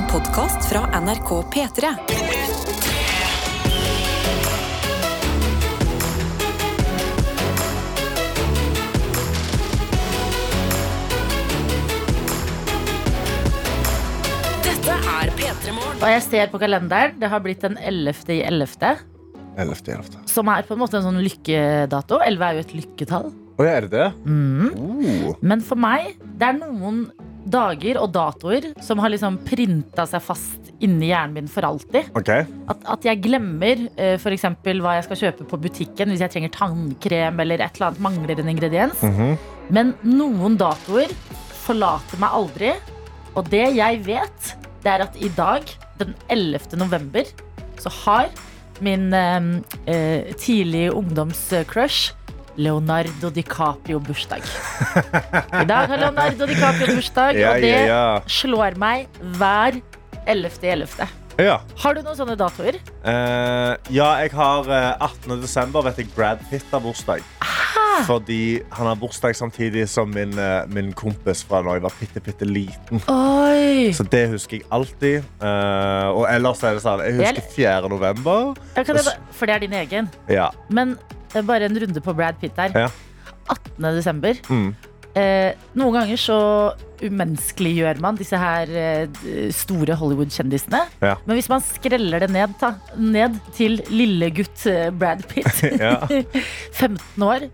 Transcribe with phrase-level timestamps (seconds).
[0.00, 1.88] En podkast fra NRK P3.
[14.64, 15.98] Dette er P3 Morgen.
[16.00, 18.24] Og jeg ser på kalenderen, det har blitt den 11.
[18.32, 18.96] i 11.
[19.60, 19.84] 11.
[19.84, 20.24] 11.
[20.32, 22.22] Som er på en måte en sånn lykkedato.
[22.24, 23.32] 11 er jo et lykketall.
[23.60, 24.12] Å, er det det?
[24.24, 24.70] Mm.
[24.80, 25.34] Oh.
[25.44, 27.10] Men for meg, det er noen
[27.44, 32.10] dager og datoer som har liksom printa seg fast inni hjernen min for alltid.
[32.16, 32.46] Okay.
[32.72, 36.34] At, at jeg glemmer uh, for eksempel hva jeg skal kjøpe på butikken hvis jeg
[36.34, 39.04] trenger tannkrem eller et eller annet mangler en ingrediens.
[39.04, 39.34] Mhm.
[39.70, 41.12] Men noen datoer
[41.62, 42.72] forlater meg aldri.
[43.38, 45.68] Og det jeg vet, det er at i dag,
[46.00, 46.74] den 11.
[46.80, 47.28] november,
[47.78, 48.32] så har
[48.82, 52.16] min uh, eh, tidlige ungdomscrush
[52.60, 54.44] Leonardo DiCaprio bursdag.
[54.44, 58.02] I dag har Leonardo DiCaprio bursdag, Ja, og det ja, ja.
[58.28, 59.80] slår meg hver
[60.28, 61.06] 11.11.
[61.40, 61.56] ja.
[61.80, 62.76] Har du noen sånne datoer?
[63.00, 65.38] Uh, ja, jeg har uh, 18.
[65.40, 67.24] desember vet jeg Brad Pitt har bursdag.
[68.06, 72.20] Fordi han har bursdag samtidig som min, uh, min kompis fra da jeg var bitte,
[72.24, 73.00] bitte liten.
[73.12, 73.90] Oi!
[73.96, 75.24] Så det husker jeg alltid.
[75.42, 77.88] Eh, og ellers er det sånn Jeg husker 4.
[77.92, 78.52] november.
[78.76, 80.08] Ja, For det er din egen.
[80.32, 80.48] Ja.
[80.72, 82.74] Men eh, bare en runde på Brad Pitt der.
[82.86, 82.88] Ja.
[83.50, 83.90] 18.
[83.96, 84.38] desember.
[84.50, 84.70] Mm.
[85.18, 86.36] Eh, noen ganger så
[87.00, 90.84] umenneskeliggjør man disse her eh, store Hollywood-kjendisene.
[91.02, 91.16] Ja.
[91.26, 95.96] Men hvis man skreller det ned, ta, ned til lillegutt eh, Brad Pitt, Ja.
[96.78, 97.48] 15 år,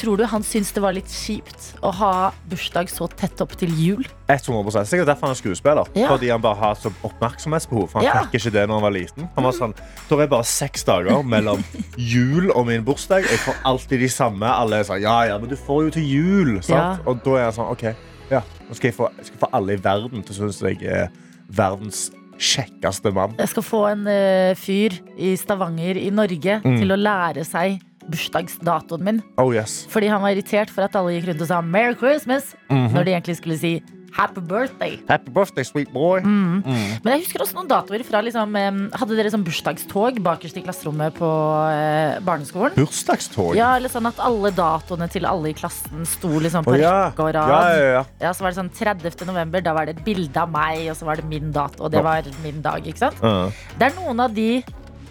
[0.00, 2.12] tror du han syns det var litt kjipt å ha
[2.50, 4.04] bursdag så tett opp til jul?
[4.30, 5.90] 100% Sikkert derfor han er skuespiller.
[5.98, 6.08] Ja.
[6.08, 7.88] Fordi han bare har så oppmerksomhetsbehov.
[7.92, 8.22] For han Ja.
[8.24, 9.28] fikk ikke det når han var liten.
[9.36, 9.74] Han var sånn,
[10.08, 11.62] Da er bare seks dager mellom
[11.96, 13.22] jul og min bursdag.
[13.28, 14.46] Jeg får alltid de samme.
[14.46, 16.60] Alle er sånn Ja, ja, men du får jo til jul.
[16.68, 16.96] Ja.
[17.06, 17.82] Og da er jeg sånn OK,
[18.30, 18.40] ja.
[18.68, 21.08] Nå skal jeg få, jeg skal få alle i verden til å synes jeg er
[21.50, 23.34] verdens kjekkeste mann.
[23.38, 26.78] Jeg skal få en uh, fyr i Stavanger i Norge Mm.
[26.78, 27.80] til å lære seg
[28.10, 29.22] bursdagsdatoen min.
[29.38, 29.86] Oh yes.
[29.90, 32.92] Fordi han var irritert for at alle gikk rundt og sa 'Merry Christmas', Mhm.
[32.94, 33.82] når de egentlig skulle si
[34.12, 34.98] 'Happy birthday'.
[35.08, 36.18] Happy birthday, sweet boy.
[36.20, 36.62] Mm.
[36.66, 36.98] Mm.
[37.04, 38.50] Men jeg husker også noen datoer fra liksom,
[38.92, 41.28] Hadde dere sånn bursdagstog bakerst i klasserommet på
[41.70, 42.74] eh, barneskolen?
[42.74, 43.54] Bursdagstog.
[43.54, 47.12] Ja, eller sånn at alle datoene til alle i klassen sto liksom på oh, ja.
[47.12, 47.48] rekke og rad.
[47.48, 48.04] Ja, ja, ja.
[48.20, 49.26] Ja, så var det sånn 30.
[49.26, 51.92] november, da var det et bilde av meg, og så var det min dato, og
[51.92, 53.22] det var min dag, ikke sant?
[53.22, 53.50] Uh.
[53.78, 54.64] Det er noen av de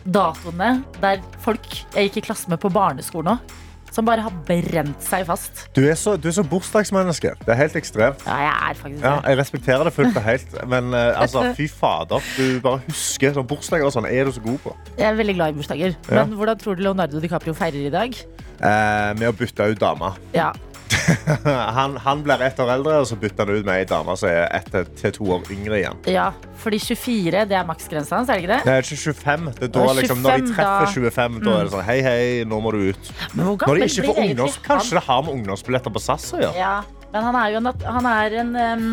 [0.06, 1.66] datoene der folk
[1.96, 3.56] jeg gikk i klasse med på barneskolen òg,
[3.90, 5.64] som bare har brent seg fast.
[5.74, 7.32] Du, er så, du er så bursdagsmenneske.
[7.42, 8.22] Det er helt ekstremt.
[8.28, 9.32] Ja, jeg er faktisk Ja, det.
[9.32, 12.22] jeg respekterer det fullt og helt, men eh, altså, fy fader.
[12.38, 14.06] Du bare husker sånn bursdager og sånn.
[14.06, 14.76] Er du så god på?
[15.00, 15.98] Jeg er veldig glad i bursdager.
[16.06, 16.22] Ja.
[16.22, 18.14] Men hvordan tror du Leonardo DiCaprio feirer i dag?
[18.60, 20.14] Eh, med å bytte ut dama.
[20.38, 20.52] Ja,
[21.80, 24.30] Han, han blir ett år eldre, og så bytter han ut med ei dame som
[24.30, 24.70] er ett
[25.00, 26.00] til to år yngre igjen.
[26.10, 26.30] ja,
[26.60, 28.60] fordi 24 det er maksgrensa hans, er det ikke det?
[28.60, 29.48] Nei, det er ikke 25.
[29.60, 32.60] Det er da, liksom, når de treffer 25, da er det sånn Hei, hei, nå
[32.64, 33.14] må du ut.
[33.38, 34.66] Når de ikke får ungdoms, han?
[34.72, 36.58] Kanskje det har med ungdomsbilletter på SAS å gjøre?
[36.60, 36.76] Ja,
[37.14, 38.92] men han er jo en, han er en um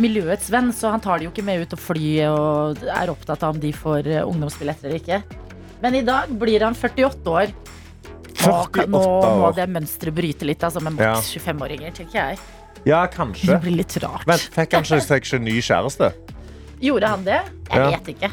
[0.00, 3.44] miljøets venn, så han tar de jo ikke med ut og fly og er opptatt
[3.44, 5.40] av om de får eh, ungdomsbilletter eller ikke.
[5.84, 7.52] Men i dag blir han 48 år.
[8.48, 8.54] Nå,
[8.98, 9.10] år.
[9.24, 12.38] nå må det mønsteret bryte litt, altså, med maks 25-åringer, tenker jeg.
[12.84, 13.56] Ja, Det kanskje.
[13.62, 14.26] blir litt rart.
[14.28, 16.10] Men fikk han seg ikke ny kjæreste?
[16.84, 17.40] Gjorde han det?
[17.72, 18.30] Jeg vet ikke.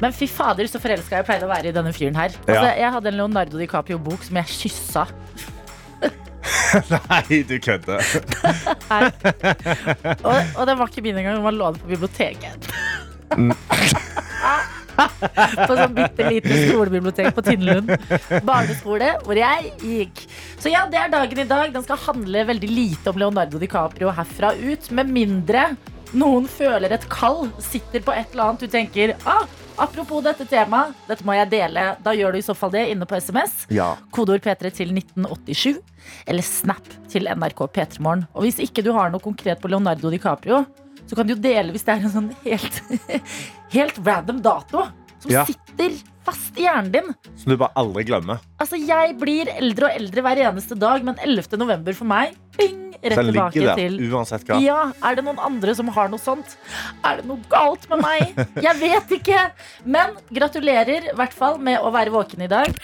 [0.00, 2.30] Men fy fader, så forelska jeg pleide å være i denne fyren her.
[2.46, 2.70] Altså.
[2.80, 5.04] Jeg hadde en Leonardo DiCaprio-bok som jeg kyssa.
[7.10, 8.00] Nei, du kødder.
[10.24, 12.58] Og, og den var ikke min engang, man lå den på biblioteket.
[15.68, 17.92] På sånn bitte lite skolebibliotek på Tinnlund
[18.46, 20.24] barneskole, hvor jeg gikk.
[20.60, 21.72] Så ja, det er dagen i dag.
[21.74, 24.90] Den skal handle veldig lite om Leonardo DiCaprio herfra ut.
[24.96, 25.70] Med mindre
[26.16, 29.44] noen føler et kall, sitter på et eller annet du tenker ah,
[29.80, 31.84] Apropos dette temaet, dette må jeg dele.
[32.04, 33.62] Da gjør du i så fall det inne på SMS.
[33.72, 33.94] Ja.
[34.12, 35.78] Kodeord P3 til 1987.
[36.28, 38.26] Eller Snap til NRK P3morgen.
[38.34, 40.66] Og hvis ikke du har noe konkret på Leonardo DiCaprio,
[41.08, 42.82] så kan du jo dele hvis det er en sånn helt,
[43.76, 44.84] helt random dato
[45.20, 45.44] som Ja.
[45.44, 47.14] sitter fast i hjernen din.
[47.36, 48.40] Som du bare aldri glemmer.
[48.60, 51.56] Altså, Jeg blir eldre og eldre hver eneste dag, men 11.
[51.58, 54.60] november for meg bing, rett Den tilbake der til uansett hva.
[54.60, 56.56] ja, Er det noen andre som har noe sånt?
[57.04, 58.34] Er det noe galt med meg?
[58.66, 59.50] Jeg vet ikke.
[59.84, 62.74] Men gratulerer i hvert fall med å være våken i dag.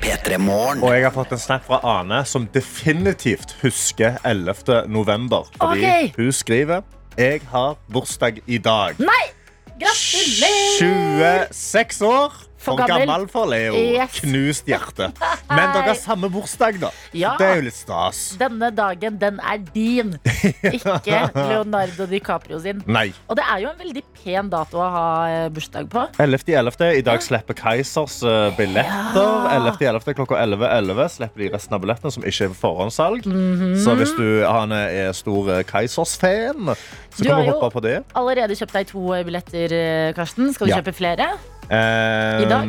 [0.00, 4.88] Og jeg har fått en snap fra Ane som definitivt husker 11.
[4.88, 5.50] november.
[5.58, 6.12] Fordi okay.
[6.16, 6.82] hun skriver
[7.18, 8.98] Jeg har bursdag i dag.
[8.98, 9.39] Nei!
[9.80, 11.46] Gratulerer!
[11.52, 12.49] 26 år.
[12.60, 13.06] For For gammel.
[13.08, 13.72] gammel for Leo.
[13.74, 14.18] Yes.
[14.20, 15.06] Knust hjerte.
[15.48, 16.90] Men dere har samme bursdag, da.
[17.16, 17.30] Ja.
[17.40, 18.18] Det er jo litt stas.
[18.40, 20.10] Denne dagen, den er din.
[20.76, 22.82] Ikke Leonardo DiCaprio sin.
[22.84, 23.06] Nei.
[23.32, 26.02] Og det er jo en veldig pen dato å ha eh, bursdag på.
[26.20, 26.84] 11.11.
[27.00, 29.46] I dag slipper Kaizers eh, billetter.
[29.56, 30.12] 11.11.
[30.18, 33.24] klokka 11.11 slipper de resten av billettene som ikke er på forhåndssalg.
[33.24, 33.78] -hmm.
[33.84, 36.74] Så hvis du han er stor eh, Kaizers-fan,
[37.16, 37.96] så Du kan du hoppe på det.
[38.04, 40.52] Du har Allerede kjøpt deg to billetter, Karsten.
[40.52, 40.82] Skal du Ja.
[40.82, 41.26] kjøpe flere?
[41.70, 42.66] I dag?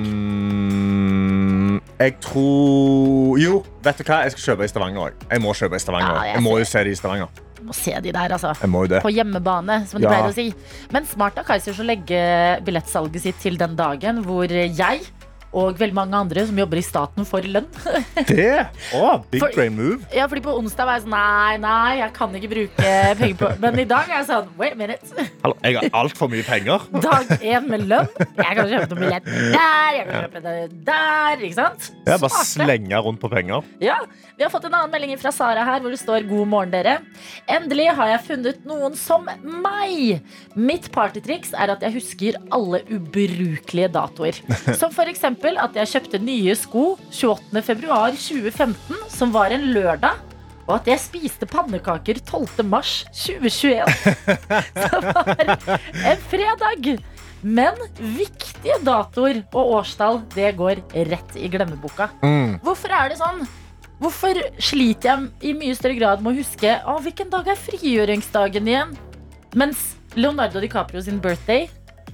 [2.01, 4.19] Jeg tror Jo, vet du hva?
[4.25, 5.24] Jeg skal kjøpe i Stavanger òg.
[5.31, 6.13] Jeg må kjøpe i Stavanger.
[6.18, 7.42] Ja, jeg jeg må jo se de i Stavanger.
[7.62, 8.56] Må se de der, altså.
[8.62, 9.01] Jeg må jo det.
[9.06, 10.13] På hjemmebane, som de Ja.
[10.13, 10.48] pleier å si.
[10.92, 12.21] Men smart av Kaizers å legge
[12.65, 15.01] billettsalget sitt til den dagen hvor jeg
[15.53, 17.65] og veldig mange andre som jobber i staten, får lønn.
[18.31, 18.68] Det?
[18.95, 19.98] Oh, big For- brain move.
[20.15, 23.50] Ja, fordi På onsdag var jeg sånn Nei, nei, jeg kan ikke bruke penger på
[23.63, 25.25] Men i dag er jeg sånn Wait a minute.
[25.44, 26.86] Hallo, jeg har altfor mye penger.
[27.07, 28.07] Dag én med lønn.
[28.21, 30.56] Jeg kan kjøpe noen billetter der, jeg kan kjøpe det
[30.88, 31.44] der.
[31.48, 31.89] Ikke sant?
[32.07, 32.50] Jeg bare Smarte.
[32.51, 33.65] slenger rundt på penger.
[33.83, 33.98] Ja,
[34.38, 37.01] Vi har fått en annen melding fra Sara her, hvor det står 'God morgen, dere'.
[37.50, 40.21] Endelig har jeg funnet noen som meg.
[40.56, 44.39] Mitt partytriks er at jeg husker alle ubrukelige datoer.
[44.81, 47.63] Som for eksempel at jeg kjøpte nye sko 28.
[47.65, 50.19] februar 2015, som var en lørdag.
[50.67, 52.61] Og at jeg spiste pannekaker 12.
[52.69, 53.89] mars 2021,
[54.85, 56.91] som var en fredag.
[57.41, 62.11] Men viktige datoer og årstall, det går rett i glemmeboka.
[62.21, 62.61] Mm.
[62.61, 63.41] Hvorfor er det sånn?
[64.01, 68.69] Hvorfor sliter jeg i mye større grad med å huske å, hvilken dag er frigjøringsdagen
[68.69, 68.95] igjen?
[69.57, 71.67] Mens Leonardo DiCaprio sin birthday,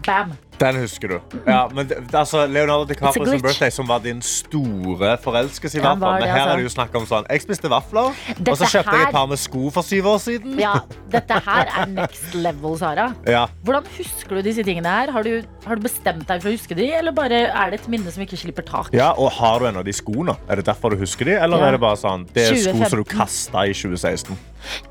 [0.07, 0.35] bam.
[0.57, 1.17] Den husker du.
[1.45, 5.77] Ja, men det, altså, Leonardo DiCaprio sin birthday, som var din store forelskelse.
[5.77, 6.21] i hvert fall.
[6.21, 6.53] Men her altså.
[6.53, 8.09] er det jo snakk om sånn Jeg spiste vafler,
[8.39, 10.57] og så kjøpte jeg et par med sko for syv år siden.
[10.61, 10.73] Ja,
[11.13, 13.11] dette her er next level, Sara.
[13.29, 13.45] Ja.
[13.67, 15.13] Hvordan husker du disse tingene her?
[15.13, 17.89] Har du, har du bestemt deg for å huske de, eller bare er det et
[17.93, 18.89] minne som ikke slipper tak?
[18.97, 20.33] Ja, og Har du en av de skoene?
[20.49, 21.37] Er det derfor du husker de?
[21.37, 21.67] Eller Ja.
[21.67, 24.37] er det bare sånn Det er sko som du kasta i 2016?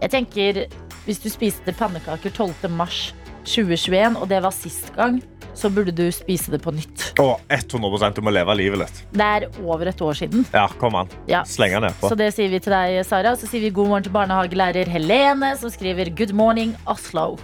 [0.01, 0.67] Jeg tenker,
[1.07, 2.69] Hvis du spiste pannekaker 12.
[2.71, 3.13] mars
[3.47, 5.21] 2021, og det var sist gang,
[5.57, 7.07] så burde du spise det på nytt.
[7.23, 8.99] Å, 100% Du må leve livet litt.
[9.17, 10.45] Det er over et år siden.
[10.53, 11.09] Ja, kom an.
[11.31, 11.43] Ja.
[11.49, 12.11] Sleng den nedpå.
[12.13, 13.33] Så det sier vi til deg, Sara.
[13.41, 17.39] Så sier vi god morgen til barnehagelærer Helene, som skriver good morning, Oslo.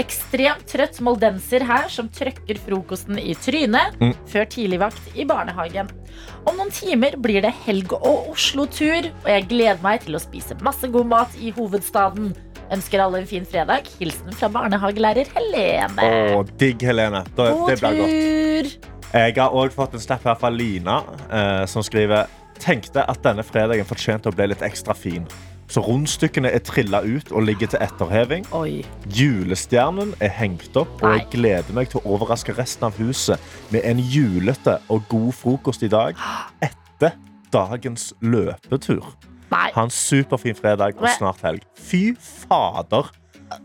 [0.00, 4.14] Ekstremt trøtt moldenser her, som trøkker frokosten i trynet Mm.
[4.26, 5.90] før tidligvakt i barnehagen.
[6.46, 10.56] Om noen timer blir det helg og Oslo-tur, og jeg gleder meg til å spise
[10.64, 12.32] masse god mat i hovedstaden.
[12.70, 13.88] Ønsker alle en fin fredag.
[13.98, 16.10] Hilsen fra barnehagelærer Helene.
[16.36, 17.24] Å, digg, Helene.
[17.34, 18.18] Da, God det blir godt.
[18.20, 18.90] tur!
[19.10, 21.00] Jeg har òg fått en snap her fra Lina,
[21.34, 22.30] eh, som skriver
[22.60, 25.24] Tenkte at denne fredagen fortjente å bli litt ekstra fin.
[25.70, 28.44] Så rundstykkene er trilla ut og ligger til etterheving.
[28.58, 28.82] Oi.
[29.16, 33.40] Julestjernen er hengt opp, og jeg gleder meg til å overraske resten av huset
[33.72, 36.18] med en julete og god frokost i dag
[36.68, 37.16] etter
[37.54, 39.06] dagens løpetur.
[39.50, 39.70] Nei.
[39.74, 41.64] Ha en superfin fredag og snart helg.
[41.74, 42.10] Fy
[42.48, 43.10] fader!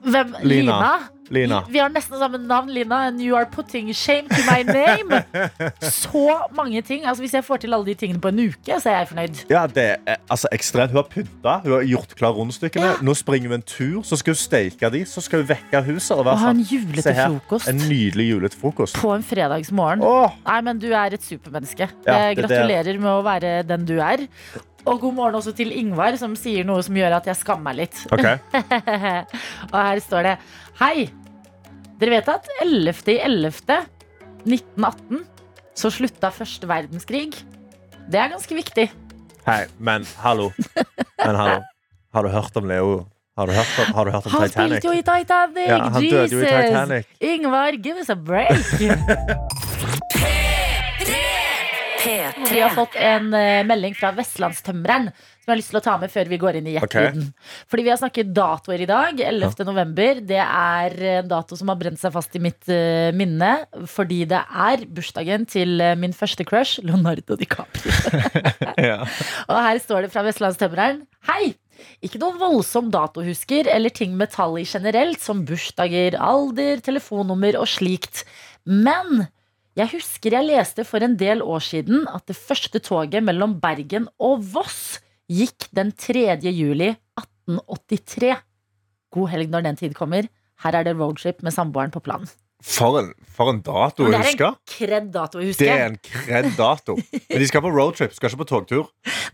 [0.01, 0.31] Hvem?
[0.41, 1.11] Lina.
[1.29, 1.63] Lina?
[1.69, 3.03] Vi, har nesten samme navn, Lina.
[3.07, 5.23] And you are putting shame to my name.
[5.81, 6.23] Så
[6.57, 7.05] mange ting.
[7.05, 9.41] Altså, hvis jeg får til alle de tingene på en uke, så er jeg fornøyd.
[9.49, 10.93] Ja, det er altså, ekstremt.
[10.93, 12.91] Hun har pynta, hun har gjort klar rundstykkene.
[12.93, 12.99] Ja.
[13.05, 16.13] Nå springer vi en tur, så skal hun steike de, så skal hun vekke huset.
[16.17, 17.69] Og Og ha en sånn, julete frokost.
[17.73, 19.01] En nydelig julete frokost.
[19.01, 20.05] På en fredagsmorgen.
[20.05, 21.89] Åh, Nei, men du er et supermenneske.
[22.05, 24.25] Ja, det, Gratulerer det- med å være den du er.
[24.85, 27.75] Og god morgen også til Ingvar, som sier noe som gjør at jeg skammer meg
[27.79, 27.97] litt.
[28.13, 28.35] Okay.
[29.73, 30.35] Og her står det
[30.81, 30.97] Hei,
[32.01, 35.23] dere vet at 11.11.1918
[35.75, 37.33] så slutta første verdenskrig?
[38.05, 38.91] Det er ganske viktig.
[39.47, 40.51] Hei, men hallo.
[40.75, 41.61] Men hallo.
[42.15, 43.05] Har du hørt om Leo?
[43.35, 44.79] Har du hørt om, har du hørt om Han Titanic?
[44.79, 45.67] spilte jo i Titanic!
[45.67, 47.05] Ja, han jo i Titanic.
[47.19, 48.55] Ingvar, give us a break!
[52.05, 52.51] P3.
[52.51, 55.95] Vi har fått en eh, melding fra Vestlandstømreren som jeg har lyst til å ta
[56.01, 57.25] med før vi går inn i gjettelyden.
[57.69, 59.19] Fordi vi har snakket datoer i dag.
[59.21, 59.59] 11.
[59.67, 60.21] november.
[60.25, 63.51] Det er en dato som har brent seg fast i mitt eh, minne.
[63.91, 67.93] Fordi det er bursdagen til eh, min første crush, Leonardo DiCaprio.
[68.75, 69.05] Ja.
[69.47, 71.05] Og her står det fra Vestlandstømreren.
[71.29, 71.53] Hei!
[72.03, 77.69] Ikke noen voldsom datohusker eller ting med tall i generelt, som bursdager, alder, telefonnummer og
[77.71, 78.25] slikt.
[78.67, 79.27] Men
[79.75, 84.07] jeg husker jeg leste for en del år siden at det første toget mellom Bergen
[84.23, 86.37] og Voss gikk den 3.
[86.47, 88.37] juli 1883.
[89.11, 90.29] God helg når den tid kommer.
[90.63, 92.29] Her er det roadship med samboeren på planen.
[92.65, 94.37] For en, for en dato å huske.
[94.39, 96.95] det er en kred-dato å Det er en kred-dato.
[97.29, 98.87] Men de skal på roadtrip, skal ikke på togtur.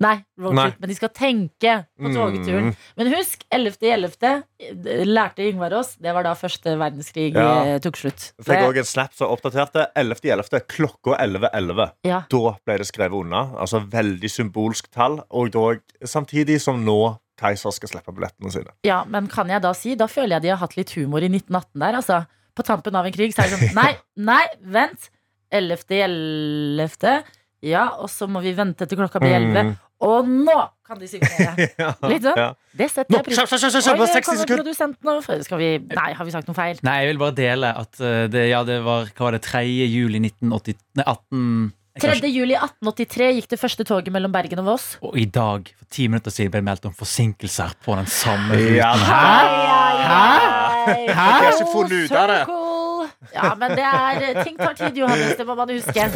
[0.04, 2.16] Nei, roadtrip, men de skal tenke på Mm.
[2.18, 2.76] togturen.
[2.98, 4.44] Men husk, 11.11.
[4.60, 5.96] eh, lærte Yngvar oss.
[5.96, 7.64] Det var da første verdenskrig Ja.
[7.64, 8.34] eh, tok slutt.
[8.44, 10.60] Fikk òg en snap som oppdaterte 11.11.
[10.68, 11.92] klokka 11.11.
[12.04, 12.24] ja.
[12.30, 13.46] Da ble det skrevet unna.
[13.58, 15.22] Altså veldig symbolsk tall.
[15.32, 18.70] Og dog, samtidig som nå Keiser skal slippe billettene sine.
[18.86, 21.30] ja, men kan jeg da si Da føler jeg de har hatt litt humor i
[21.30, 22.28] 1918 der, altså.
[22.56, 24.44] På tampen av en krig, så er det sånn Nei, nei,
[24.74, 25.10] vent.
[25.52, 27.24] 11.11.
[27.68, 29.72] Ja, og så må vi vente til klokka blir 11.
[29.72, 29.74] Mm.
[30.02, 30.56] Og nå
[30.88, 31.68] kan de signere!
[31.82, 32.40] Ja, Litt sånn.
[32.40, 32.48] ja.
[32.78, 35.44] Det setter jeg pris på 60 kommer produsenten.
[35.46, 36.82] Skal vi Nei, har vi sagt noe feil?
[36.88, 39.62] Nei, jeg vil bare dele at eh, det, ja, det var hva var det, 3.
[39.68, 41.70] juli 1980, nei, 18
[42.02, 42.32] 3.
[42.32, 44.86] juli 1883 gikk det første toget mellom Bergen og Voss.
[45.04, 48.56] Og i dag, for ti minutter siden, ble det meldt om forsinkelser på den samme
[48.56, 48.78] ruten.
[48.80, 48.94] Ja.
[48.96, 50.71] Hæ?
[50.90, 52.42] Jeg har ikke funnet ut av det.
[53.36, 55.36] Ja, men det er Ting tar tid, Johannes.
[55.38, 56.08] Det må man huske.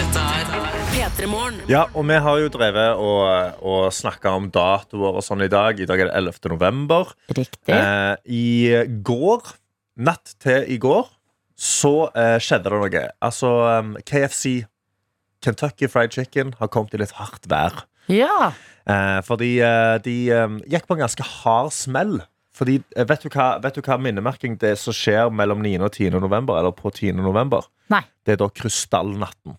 [0.00, 0.70] Dette er
[1.70, 5.78] Ja, og vi har jo drevet og, og snakka om datoer og sånn i dag.
[5.78, 6.50] I dag er det 11.
[6.54, 7.12] november.
[7.30, 7.74] Riktig.
[7.74, 8.46] Eh, I
[9.06, 9.52] går,
[10.00, 11.08] natt til i går,
[11.60, 13.04] så eh, skjedde det noe.
[13.22, 14.64] Altså, um, KFC,
[15.44, 17.84] Kentucky Fried Chicken, har kommet i litt hardt vær.
[18.10, 18.50] Ja.
[18.90, 22.18] Eh, fordi eh, de eh, gikk på en ganske hard smell.
[22.60, 25.76] Fordi, eh, vet, du hva, vet du hva minnemerking det er som skjer mellom 9.
[25.86, 26.10] og 10.
[26.20, 26.58] november?
[26.60, 27.12] Eller på 10.
[27.22, 27.68] november?
[27.92, 28.02] Nei.
[28.26, 29.56] Det er da krystallnatten.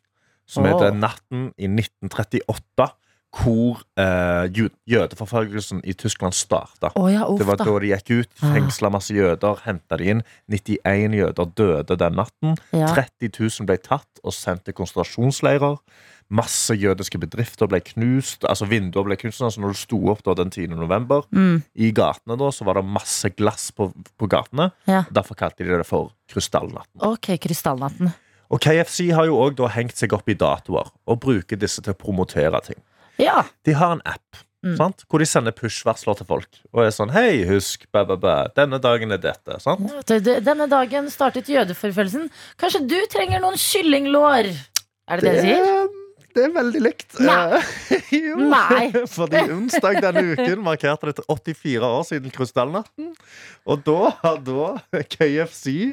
[0.52, 0.74] Som Åh.
[0.74, 2.90] er den natten i 1938
[3.32, 6.90] hvor eh, jø- jødeforfølgelsen i Tyskland starta.
[7.00, 7.64] Å ja, uff Det var da.
[7.70, 8.50] da de gikk ut, Ah.
[8.58, 10.24] fengsla masse jøder, henta de inn.
[10.52, 12.58] 91 jøder døde den natten.
[12.76, 12.90] Ja.
[12.92, 15.80] 30 000 ble tatt og sendt til konsentrasjonsleirer.
[16.32, 18.46] Masse jødiske bedrifter ble knust.
[18.48, 19.42] Altså Vinduer ble knust.
[19.44, 20.68] Altså når du sto opp da den 10.
[20.80, 21.62] november Mm.
[21.76, 24.70] i gatene, da, så var det masse glass på, på gatene.
[24.88, 25.04] Ja.
[25.12, 27.02] Derfor kalte de det for Krystallnatten.
[27.04, 28.14] Ok, Krystallnatten.
[28.52, 31.98] Og KFC har jo òg hengt seg opp i datoer og bruker disse til å
[32.00, 32.80] promotere ting.
[33.20, 33.44] Ja.
[33.66, 34.76] De har en app Mm.
[34.78, 35.06] sant?
[35.10, 36.48] hvor de sender push-varsler til folk.
[36.72, 38.54] Og er sånn Hei, husk, bæ, bæ, bæ.
[38.54, 39.60] denne dagen er dette.
[39.60, 39.82] Sant?
[39.90, 42.30] Ja, Denne dagen startet jødeforfølgelsen.
[42.62, 44.52] Kanskje du trenger noen kyllinglår?
[45.10, 45.88] Er det det du sier?
[46.36, 47.20] Det er veldig likt.
[47.20, 47.60] Nei.
[47.92, 48.38] Eh, jo.
[48.52, 48.88] Nei.
[49.18, 53.12] Fordi onsdag denne uken markerte det til 84 år siden Krystallnatten.
[53.70, 54.72] Og da har da
[55.16, 55.92] KFC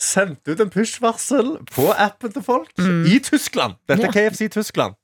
[0.00, 3.78] sendt ut en push-varsel på appen til folk i Tyskland.
[3.88, 4.18] Dette er Mm.
[4.18, 4.94] KFC Tyskland.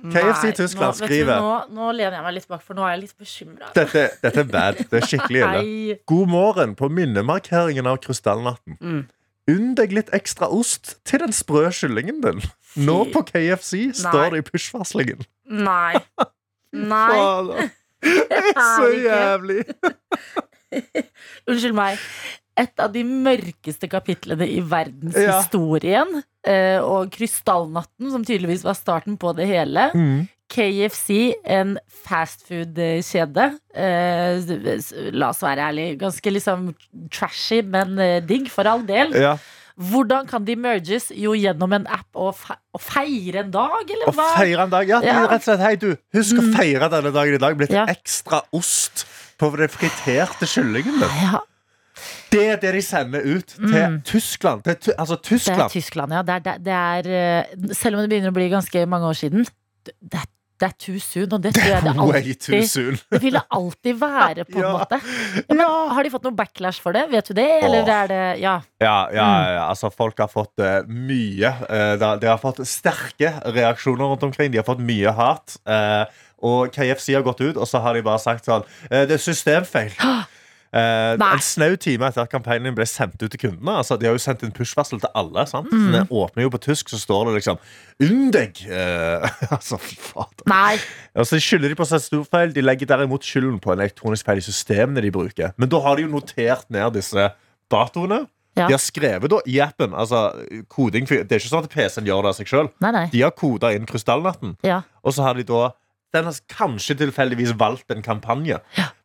[0.00, 3.02] KFC Tyskland nå, skriver Nå, nå lener jeg meg litt bak, for nå er jeg
[3.02, 3.68] litt bekymra.
[3.76, 4.78] dette, dette er bad.
[4.88, 5.96] Det er skikkelig ille.
[6.08, 8.78] God morgen på minnemarkeringen av krystallnatten.
[8.80, 9.02] Mm.
[9.50, 12.42] Unn deg litt ekstra ost til den sprø kyllingen din.
[12.78, 15.24] Nå på KFC står det i push-varslingen.
[15.50, 15.98] Nei.
[16.92, 17.68] Nei.
[18.00, 19.64] Det er så jævlig.
[21.50, 22.00] Unnskyld meg.
[22.60, 26.14] Et av de mørkeste kapitlene i verdenshistorien.
[26.46, 26.80] Ja.
[26.80, 29.90] Og Krystallnatten, som tydeligvis var starten på det hele.
[29.92, 30.24] Mm.
[30.50, 33.46] KFC, en fastfood-kjede.
[33.74, 34.50] Eh,
[35.14, 35.96] la oss være ærlige.
[36.00, 36.68] Ganske liksom
[37.14, 39.14] trashy, men eh, digg, for all del.
[39.14, 39.36] Ja.
[39.80, 41.06] Hvordan kan de merges?
[41.16, 44.88] Jo, gjennom en app og, fe og feire en dag, eller Og feire en dag.
[44.90, 45.20] Ja, Ja.
[45.30, 46.50] rett og slett, hei du, Husk å Mm.
[46.58, 47.56] feire denne dagen i dag.
[47.56, 47.86] Blitt Ja.
[47.88, 49.06] ekstra ost
[49.38, 51.00] på den friterte kyllingen.
[51.22, 51.40] Ja,
[52.30, 54.02] Det er det de sender ut til Mm.
[54.04, 54.62] Tyskland.
[54.64, 55.70] Til, altså altså det er Tyskland.
[55.70, 56.22] Tyskland, ja.
[56.22, 59.44] Det er, det, er, eh, selv om det begynner å bli ganske mange år siden.
[59.84, 60.26] Det, det, er-
[60.60, 62.98] det er too soon, og det tror jeg det alltid.
[63.14, 64.72] Det vil det alltid være, på en Ja.
[64.76, 64.98] måte.
[65.48, 65.62] Ja, men
[65.96, 67.06] har de fått noe backlash for det?
[67.12, 67.48] Vet du det?
[67.64, 67.92] Eller Åh.
[67.96, 68.54] er det Ja.
[68.80, 69.52] Ja, ja, Mm.
[69.56, 74.50] ja, altså folk har fått uh, mye Uh, de, har fått sterke reaksjoner rundt omkring.
[74.52, 75.56] De har fått mye hat.
[75.68, 76.04] Uh,
[76.42, 79.92] og KFC har gått ut, og så har de bare sagt sånn Det er systemfeil.
[80.70, 83.74] Eh, en snau time etter at kampanjen ble sendt ut til kundene.
[83.80, 85.42] Altså, de har jo sendt en push-varsel til alle.
[85.50, 85.70] Sant?
[85.72, 85.88] Mm.
[85.96, 87.58] Den åpner jo på tysk, så står det liksom
[88.00, 88.62] 'Undeg'!
[88.70, 90.46] Eh, altså, fader.
[90.46, 90.78] Nei.
[91.18, 92.54] Og så skylder de på seg stor feil.
[92.54, 95.54] De legger derimot skylden på en elektronisk feil i systemene de bruker.
[95.58, 97.32] Men da har de jo notert ned disse
[97.70, 98.26] datoene.
[98.58, 98.66] Ja.
[98.66, 100.32] De har skrevet da i appen altså,
[100.68, 102.70] koding, Det er ikke sånn at PC-en gjør det av seg sjøl.
[103.12, 104.82] De har koda inn Krystallnatten, Ja.
[105.04, 105.70] og så har de da
[106.14, 108.58] den har kanskje tilfeldigvis valgt en kampanje,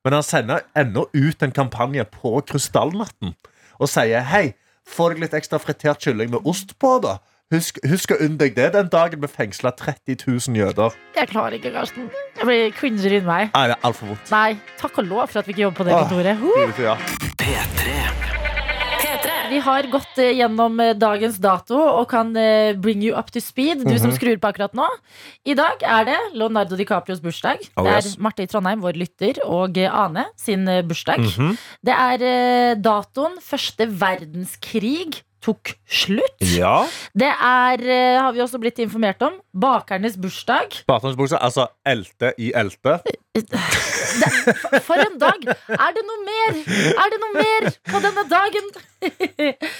[0.03, 3.35] men han sender ennå ut en kampanje på Krystallnatten
[3.79, 4.53] og sier hei,
[4.87, 7.17] får deg litt ekstra fritert kylling med ost på, da.
[7.53, 10.95] Husk, husk å unne deg det den dagen vi fengsla 30 000 jøder.
[11.13, 12.09] Jeg klarer ikke, Karsten.
[12.39, 13.51] Jeg blir cringer inni meg.
[13.53, 14.33] Nei, det er altfor vondt.
[14.33, 16.07] Nei, takk og lov for at vi ikke jobber på det Åh.
[16.07, 16.79] kontoret.
[16.81, 16.97] Ja.
[17.37, 18.24] P3.
[19.49, 23.41] Vi har gått eh, gjennom eh, dagens dato og kan eh, bring you up to
[23.43, 24.87] speed, du som skrur på akkurat nå.
[25.47, 27.63] I dag er det Leonardo DiCaprios bursdag.
[27.75, 28.09] Oh, det er.
[28.23, 31.19] Marte i Trondheim, vår lytter, og Ane sin bursdag.
[31.19, 31.57] -hmm.
[31.81, 36.41] Det er datoen første verdenskrig tok slutt.
[36.55, 36.85] Ja.
[37.13, 40.81] Det er, eh, har vi også blitt informert om, bakernes bursdag.
[40.89, 42.97] Bartonsbukse, altså elte i elte.
[44.87, 45.45] For en dag!
[45.75, 46.59] Er det noe mer?
[46.95, 48.69] Er det noe mer på denne dagen?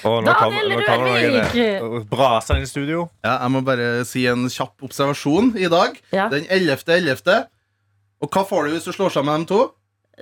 [0.06, 1.56] Og Daniel Rørvik!
[1.58, 1.70] i.
[2.12, 3.08] Braser inn i studio.
[3.26, 5.98] Ja, jeg må bare si en kjapp observasjon i dag.
[6.14, 6.28] Ja.
[6.34, 7.46] Den 11.11.
[8.24, 9.64] Og hva får du hvis du slår sammen de to?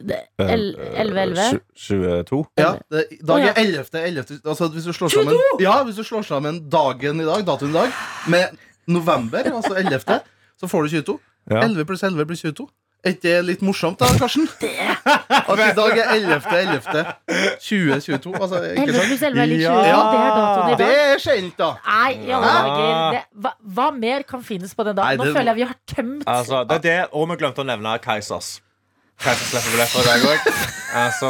[0.02, 1.60] Det- 11-11.
[1.76, 2.46] 22.
[2.58, 3.86] Ja, det, dag er 11.
[3.94, 4.40] 11.
[4.46, 7.74] Altså, hvis du slår sammen, ja, hvis du slår sammen dagen i dag, datoen i
[7.74, 7.92] dag,
[8.28, 8.46] med
[8.88, 10.20] november, altså 11.,
[10.60, 11.20] så får du 22.
[11.52, 11.62] Ja.
[11.68, 12.68] 11 pluss 11 blir 22.
[13.04, 14.46] Er ikke det litt morsomt, da, Karsten?
[15.52, 17.10] At i dag er 11.11.
[17.60, 18.32] 2022.
[18.42, 19.10] Altså, ikke 11 sant?
[19.10, 19.66] pluss 11 er lik 20.
[19.68, 19.74] Ja.
[19.90, 21.70] Ja, det er datoen i Det er sjeldent, da.
[21.84, 22.62] Nei, i alle Ja.
[22.64, 23.12] dager.
[23.18, 25.20] Det, hva, hva mer kan finnes på den dagen?
[25.20, 27.98] Nå føler jeg vi har tømt Altså, det er det, og vi glemte å nevne
[28.00, 28.54] Kaisers.
[29.20, 30.48] Kaisers slipper billetter i dag òg.
[30.94, 31.30] Altså,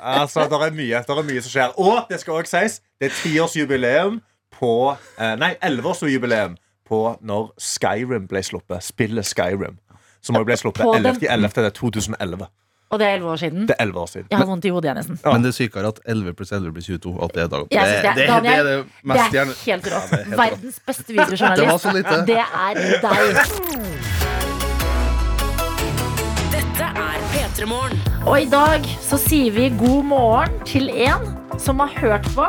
[0.00, 1.72] altså det er mye Det er mye som skjer.
[1.78, 4.20] Og det skal også sies, det er tiårsjubileum
[4.60, 4.72] på
[5.18, 6.56] eh, Nei, elleveårsjubileum
[6.90, 8.82] på når Skyrim ble sluppet.
[8.82, 9.78] Spillet Skyrim.
[10.22, 11.70] Som også ble sluppet På den- 11.11.
[11.78, 12.48] 2011.
[12.90, 13.66] Og det er 11 år siden.
[13.68, 14.26] Det er elleve år siden.
[14.30, 15.18] Jeg har vondt i hodet, jeg, nesten.
[15.24, 15.32] Ja.
[15.32, 17.12] Men det er sykere at 11 pluss 11 blir 22.
[17.24, 17.66] At det er dag.
[17.70, 19.52] Det- det, det, det er det mest er gjerne
[19.94, 20.10] rått.
[20.10, 21.84] det er helt Verdens beste videojournalist.
[21.94, 22.26] Det.
[22.26, 22.74] Det er
[23.06, 24.19] deg.
[27.60, 31.26] Og i dag så sier vi god morgen til en
[31.60, 32.46] som har hørt på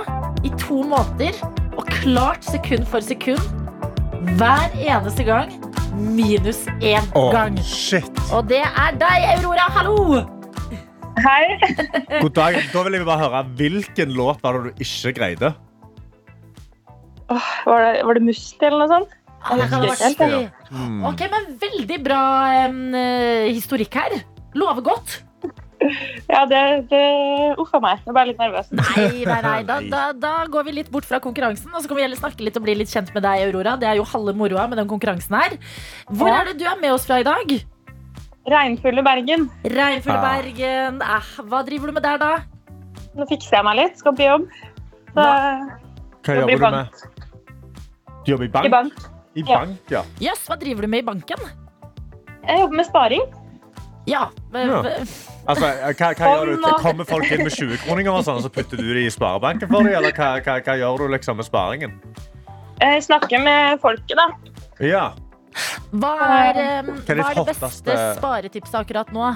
[0.47, 1.35] i to måneder
[1.75, 3.43] og klart sekund for sekund
[4.39, 5.51] hver eneste gang
[5.99, 7.59] minus én oh, gang.
[7.59, 8.07] shit.
[8.31, 9.67] Og det er deg, Aurora.
[9.75, 10.23] Hallo!
[11.19, 11.59] Hei.
[12.23, 12.61] God dag.
[12.71, 15.53] Da vil jeg bare høre hvilken låt var det du ikke greide?
[17.27, 19.15] Oh, var, det, var det Musti eller noe sånt?
[19.43, 20.43] Ah, det vært husker Musti.
[20.71, 21.01] Hmm.
[21.11, 22.21] Ok, men Veldig bra
[22.63, 24.21] eh, historikk her.
[24.57, 25.21] Lover godt.
[26.29, 26.59] Ja, det,
[26.91, 27.01] det
[27.59, 28.01] Uff a meg.
[28.05, 28.67] Jeg ble litt nervøs.
[28.77, 29.55] Nei, nei, nei.
[29.69, 31.71] Da, da, da går vi litt bort fra konkurransen.
[31.73, 33.73] Og så kan vi heller snakke litt og bli litt kjent med deg, Aurora.
[33.81, 35.57] Det er jo halve moroa med den konkurransen her.
[36.11, 36.41] Hvor Ja.
[36.41, 37.55] er det du er med oss fra i dag?
[38.51, 39.49] Regnfulle Bergen.
[39.65, 40.27] Regnfulle Ah.
[40.41, 41.01] Bergen.
[41.01, 42.31] Eh, hva driver du med der, da?
[43.17, 43.97] Nå fikser jeg meg litt.
[43.99, 44.47] Skal på jobb.
[45.15, 45.25] Så,
[46.23, 46.87] Hva jobber du med?
[48.25, 48.65] Du jobber i bank?
[48.65, 48.93] I bank.
[49.35, 49.57] I Ja.
[49.59, 50.01] bank, ja.
[50.19, 51.41] Jøss, hva driver du med i banken?
[52.47, 53.21] Jeg jobber med sparing.
[54.09, 54.81] Ja, Ja.
[55.47, 56.65] Altså, hva, hva gjør du?
[56.81, 59.93] Kommer folk inn med 20-kroninger og sånn, så putter du det i sparebanken for dem?
[59.97, 61.95] Eller hva, hva, hva gjør du liksom med sparingen?
[62.81, 64.27] Jeg snakker med folket, da.
[64.81, 65.05] Ja.
[65.91, 69.33] Hva er, um, Hva er det beste sparetipset akkurat nå?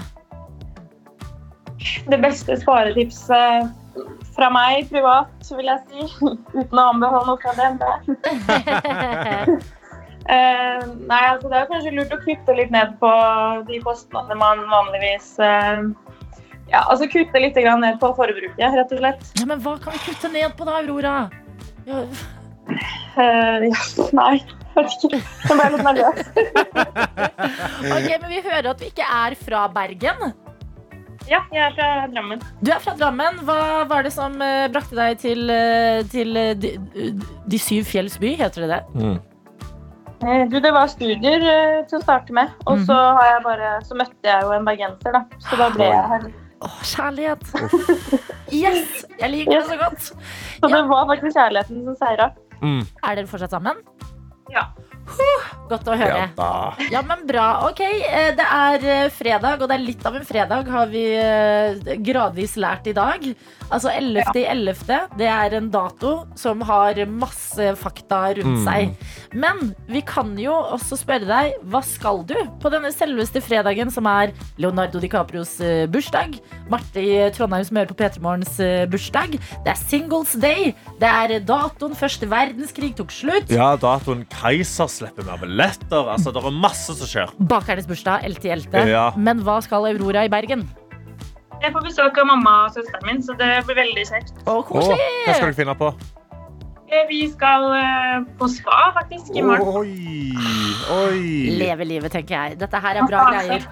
[2.09, 3.73] Det beste sparetipset
[4.35, 6.07] fra meg privat, vil jeg si.
[6.59, 7.83] Uten å anbefale noe fra DNB.
[10.25, 13.09] Eh, nei, altså Det er kanskje lurt å kutte litt ned på
[13.67, 15.83] de kostnadene man vanligvis uh,
[16.71, 19.27] Ja, altså kutte litt grann ned på forbruket, rett og slett.
[19.37, 21.17] Ja, men hva kan vi kutte ned på da, Aurora?
[21.85, 22.07] Ja,
[23.15, 23.81] Uh, ja,
[24.17, 24.39] nei,
[24.73, 25.19] vet ikke.
[25.21, 26.17] Jeg ble litt nervøs.
[27.93, 30.33] ok, men Vi hører at vi ikke er fra Bergen.
[31.29, 32.41] Ja, jeg er fra Drammen.
[32.65, 33.37] Du er fra Drammen.
[33.45, 35.53] Hva var det som brakte deg til,
[36.09, 36.73] til de,
[37.45, 38.33] de syv fjells by?
[38.41, 38.81] Heter det det?
[38.97, 39.15] Mm.
[40.25, 43.73] Eh, du, det var studier eh, til å starte med, og så, har jeg bare,
[43.85, 45.21] så møtte jeg jo en bergenser, da.
[45.45, 46.25] Så da ble jeg her.
[46.65, 47.43] Åh, kjærlighet!
[48.53, 49.03] Yes!
[49.19, 50.07] Jeg liker det så godt.
[50.07, 52.29] Så det var faktisk kjærligheten som seira.
[52.61, 52.81] Mm.
[52.81, 53.81] Er dere fortsatt sammen?
[54.53, 54.67] Ja.
[55.69, 56.27] Godt å høre.
[56.37, 56.49] Ja.
[56.93, 57.45] Ja, men bra.
[57.69, 61.01] Ok, eh, det er eh, fredag, og det er litt av en fredag, har vi
[61.17, 63.25] eh, gradvis lært i dag.
[63.73, 65.15] Altså 11.11.
[65.17, 68.61] Det er en dato som har masse fakta rundt Mm.
[68.65, 69.07] seg.
[69.33, 74.05] Men vi kan jo også spørre deg, hva skal du på denne selveste fredagen som
[74.07, 75.55] er Leonardo DiCaprios
[75.91, 76.37] bursdag?
[76.69, 78.53] Marte i Trondheim som hører på P3 Morgens
[78.93, 79.35] bursdag.
[79.65, 80.75] Det er Singles Day.
[81.01, 83.49] Det er datoen første verdenskrig tok slutt.
[83.53, 86.09] Ja, datoen Keiser slipper mer billetter.
[86.15, 87.31] Altså, det er masse som skjer.
[87.51, 88.89] Bakernes bursdag 11.11.
[88.91, 89.05] Ja.
[89.17, 90.65] Men hva skal Aurora i Bergen?
[91.63, 94.33] Jeg får besøk av mamma og søsteren min, så det blir veldig kjekt.
[94.43, 94.99] Å, koselig!
[95.25, 95.87] hva skal dere finne på?
[96.91, 99.71] Eh, Vi skal eh, på spa, faktisk, i morgen.
[99.79, 100.35] Oi,
[100.93, 101.23] oi.
[101.57, 102.59] Leve livet, tenker jeg.
[102.61, 103.65] Dette her er bra greier.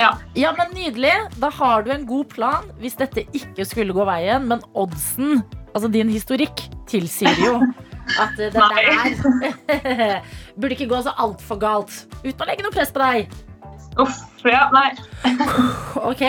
[0.00, 0.12] Ja.
[0.38, 1.12] Ja, men Nydelig.
[1.42, 4.46] Da har du en god plan hvis dette ikke skulle gå veien.
[4.48, 5.42] Men oddsen,
[5.74, 7.58] altså din historikk, tilsier jo
[8.20, 10.20] at det der
[10.60, 12.04] burde ikke gå så altfor galt.
[12.22, 13.32] Uten å legge noe press på deg.
[14.00, 14.90] Uff, ja, nei.
[16.10, 16.22] Ok,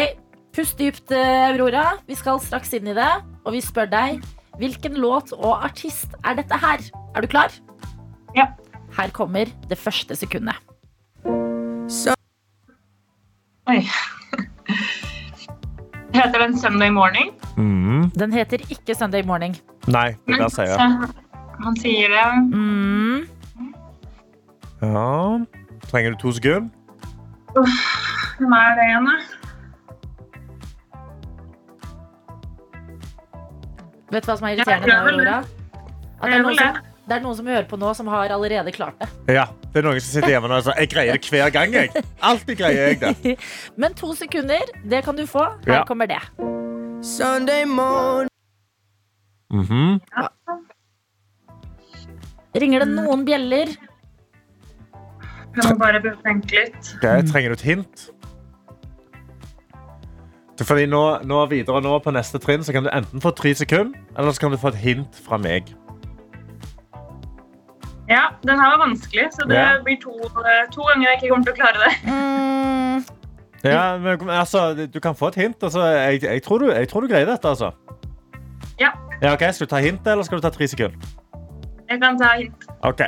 [0.58, 2.00] Pust dypt, eh, Aurora.
[2.08, 3.12] Vi skal straks inn i det.
[3.46, 4.24] Og vi spør deg
[4.58, 6.82] Hvilken låt og artist er dette her?
[7.14, 7.54] Er du klar?
[8.34, 8.48] Ja.
[8.98, 10.58] Her kommer det første sekundet.
[13.70, 13.84] Oi.
[16.16, 17.36] Heter den Sunday Morning?
[17.58, 18.10] Mm.
[18.18, 19.54] Den heter ikke Sunday Morning.
[19.86, 20.66] Nei, det kan jeg si.
[20.74, 21.27] Så
[21.64, 22.26] Han sier det.
[22.54, 23.28] Mm.
[24.82, 25.40] Ja.
[25.90, 26.70] Trenger du to sekunder?
[28.38, 29.16] Hvem er det igjen, da?
[34.12, 35.40] Vet du hva som er irriterende Ja, nå, det Aurora?
[36.18, 38.72] At det, er noen som, det er noen som hører på nå, som har allerede
[38.76, 39.10] klart det.
[39.36, 39.48] Ja.
[39.74, 41.74] Det er noen som sitter hjemme nå og sier jeg greier det hver gang.
[41.76, 43.36] jeg Alltid greier jeg det.
[43.82, 45.44] Men to sekunder, det kan du få.
[45.68, 45.84] Her Ja.
[45.86, 46.22] kommer det.
[49.52, 50.00] Mhm.
[52.58, 53.72] Ringer det noen bjeller?
[55.58, 56.94] Jeg må bare tenke litt.
[57.00, 58.06] Okay, Trenger du et hint?
[60.58, 64.00] Fordi nå, nå videre nå på neste trinn Så kan du enten få tre sekunder,
[64.18, 65.70] eller så kan du få et hint fra meg.
[68.10, 69.82] Ja, den her var vanskelig, så det Ja.
[69.84, 71.94] blir to, eh, to ganger jeg ikke kommer til å klare det.
[72.08, 73.06] Mm.
[73.64, 75.64] Ja, men altså, Du kan få et hint.
[75.64, 77.48] Altså, jeg, jeg, tror du, jeg tror du greier dette.
[77.48, 77.72] altså.
[78.80, 78.90] Ja.
[79.22, 79.52] Ja, okay.
[79.52, 80.98] Skal du ta hint, eller skal du ta tre sekunder?
[81.88, 82.68] Jeg kan ta hint.
[82.88, 83.02] Ok.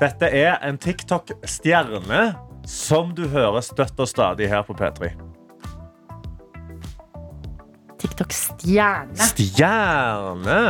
[0.00, 2.20] Dette er en TikTok-stjerne
[2.68, 5.10] som du hører støtt og stadig her på P3.
[7.98, 9.18] TikTok-stjerne.
[9.32, 10.60] Stjerne!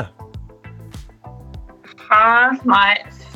[2.08, 2.94] Ah, nei,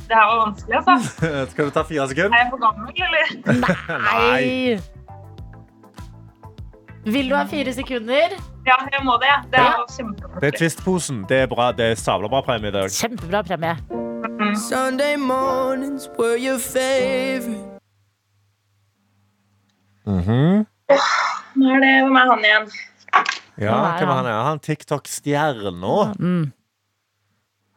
[0.09, 0.95] det her var vanskelig, altså.
[1.53, 2.33] Skal du ta fire sekunder?
[2.39, 3.27] Er jeg for gammel, eller?
[4.09, 4.81] Nei!
[7.13, 8.39] Vil du ha fire sekunder?
[8.67, 9.33] Ja, jeg må det.
[9.51, 9.73] Det Ja.
[10.41, 10.59] Det er.
[10.59, 11.25] Twist-posen.
[11.29, 11.73] Det er bra.
[11.73, 12.89] Det er sabla bra premie i dag.
[12.91, 13.77] Kjempebra premie.
[14.69, 17.69] Sunday mornings were your favorite.
[20.07, 20.67] Mhm.
[21.55, 22.67] Nå er det Hvem er han igjen?
[23.59, 24.27] Ja, er hvem er han?
[24.27, 24.43] er?
[24.49, 25.97] Han TikTok-stjerna.
[26.19, 26.53] Mm.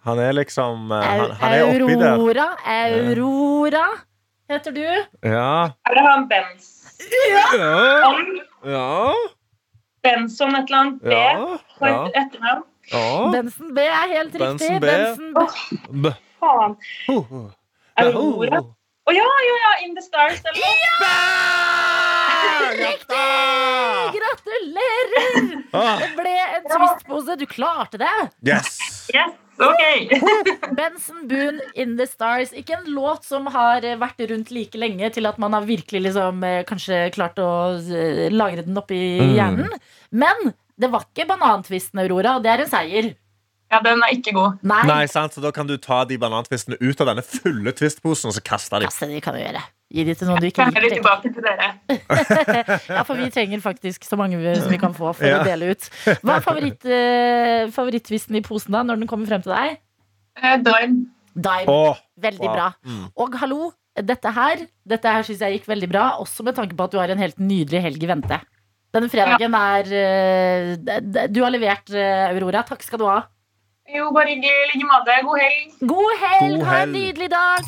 [0.06, 2.14] Han er liksom eh, Han, han er oppi der.
[2.14, 2.48] Aurora.
[2.66, 3.86] Aurora
[4.50, 4.86] heter du.
[5.24, 5.70] Ja.
[5.90, 6.72] Er det han Benz?
[7.58, 8.14] Ja.
[8.66, 9.14] Ja.
[10.06, 11.58] Benson et eller annet B Ja.
[11.82, 11.98] ja.
[12.22, 12.64] etternavn?
[12.94, 13.04] ja.
[13.36, 14.80] Benson B er helt riktig.
[14.80, 14.86] Benson B.
[14.86, 15.38] Benson B.
[16.06, 16.16] B.
[16.40, 16.78] Faen.
[17.98, 18.60] Aurora?
[19.06, 19.72] Å ja, ja, ja!
[19.86, 21.10] In the Stars, eller noe.
[22.76, 24.16] Riktig!
[24.16, 25.64] Gratulerer!
[25.78, 27.36] Ah, Det ble en twistpose.
[27.40, 28.10] Du klarte det.
[28.48, 28.80] yes!
[29.14, 30.74] Yes, ok.
[30.76, 32.52] Benson Boone in the Stars.
[32.54, 36.44] Ikke en låt som har vært rundt like lenge til at man har virkelig liksom,
[36.44, 39.36] eh, kanskje klart å eh, lagre den oppi Mm.
[39.36, 39.70] hjernen.
[40.12, 43.14] Men det var ikke banantvisten, Aurora, og det er en seier.
[43.72, 44.60] Ja, den er ikke god.
[44.62, 48.30] Nei, Nei, sant, så Da kan du ta de banantvistene ut av denne fulle twistposen
[48.30, 48.88] og så kaste dem.
[48.90, 49.64] Kaste de kan du gjøre.
[49.94, 50.96] Gi de til noen du ikke liker.
[50.98, 51.68] tilbake til dere.
[52.98, 55.40] Ja, for vi trenger faktisk så mange vi- som vi kan få for Ja.
[55.40, 55.90] å dele ut.
[56.26, 59.78] Hva er favoritt, eh, favorittvisten i posen da, når den kommer frem til deg?
[60.42, 61.06] Eh, Dime.
[61.70, 62.56] Åh, Veldig wow.
[62.56, 62.74] bra.
[62.86, 63.06] Mm.
[63.18, 66.84] Og hallo, dette her Dette her synes jeg gikk veldig bra, også med tanke på
[66.86, 68.40] at du har en helt nydelig helg i vente.
[68.94, 72.64] Denne fredagen er eh, Du har levert, eh, Aurora.
[72.66, 73.22] Takk skal du ha.
[73.94, 74.50] Jo, bare hyggelig.
[74.50, 75.22] I like måte.
[75.24, 75.74] God helg.
[75.94, 76.58] God helg!
[76.60, 77.62] God Ha en nydelig dag!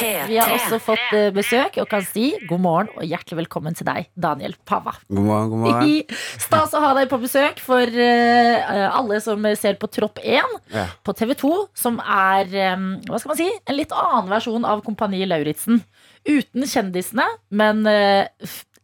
[0.00, 3.86] Vi har også fått eh, besøk og kan si god morgen og hjertelig velkommen til
[3.88, 4.96] deg, Daniel Pava.
[5.08, 6.18] God morgen, god morgen.
[6.44, 10.88] Stas å ha deg på besøk for eh, alle som ser på Tropp 1 Ja.
[11.06, 14.82] på TV 2, som er eh, hva skal man si, en litt annen versjon av
[14.86, 15.82] Kompani Lauritzen.
[16.24, 18.26] Uten kjendisene, men eh,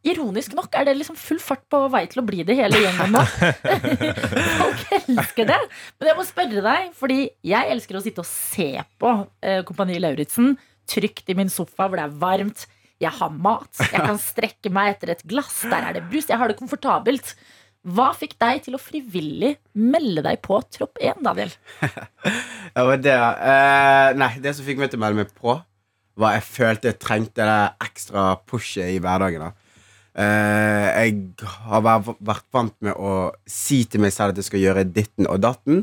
[0.07, 3.17] ironisk nok er det liksom full fart på vei til å bli det hele gjengen
[3.17, 3.23] nå.
[4.63, 5.59] Folk elsker det.
[5.99, 7.21] Men jeg må spørre deg, fordi
[7.51, 8.71] jeg elsker å sitte og se
[9.01, 10.55] på eh, Kompani Lauritzen
[10.91, 12.67] trygt i min sofa hvor det er varmt.
[13.01, 13.71] Jeg har mat.
[13.81, 15.63] Jeg kan strekke meg etter et glass.
[15.65, 16.29] Der er det brus.
[16.29, 17.33] Jeg har det komfortabelt.
[17.89, 21.55] Hva fikk deg til å frivillig melde deg på Tropp 1, Daniel?
[22.71, 25.57] Ja, men det, uh, nei, det som fikk meg til å melde meg på,
[26.21, 29.49] var jeg følte jeg trengte det ekstra pushet i hverdagen.
[29.49, 29.71] da.
[30.15, 34.63] Uh, jeg har vært vært vant med å si til meg selv at jeg skal
[34.63, 35.83] gjøre ditten og datten,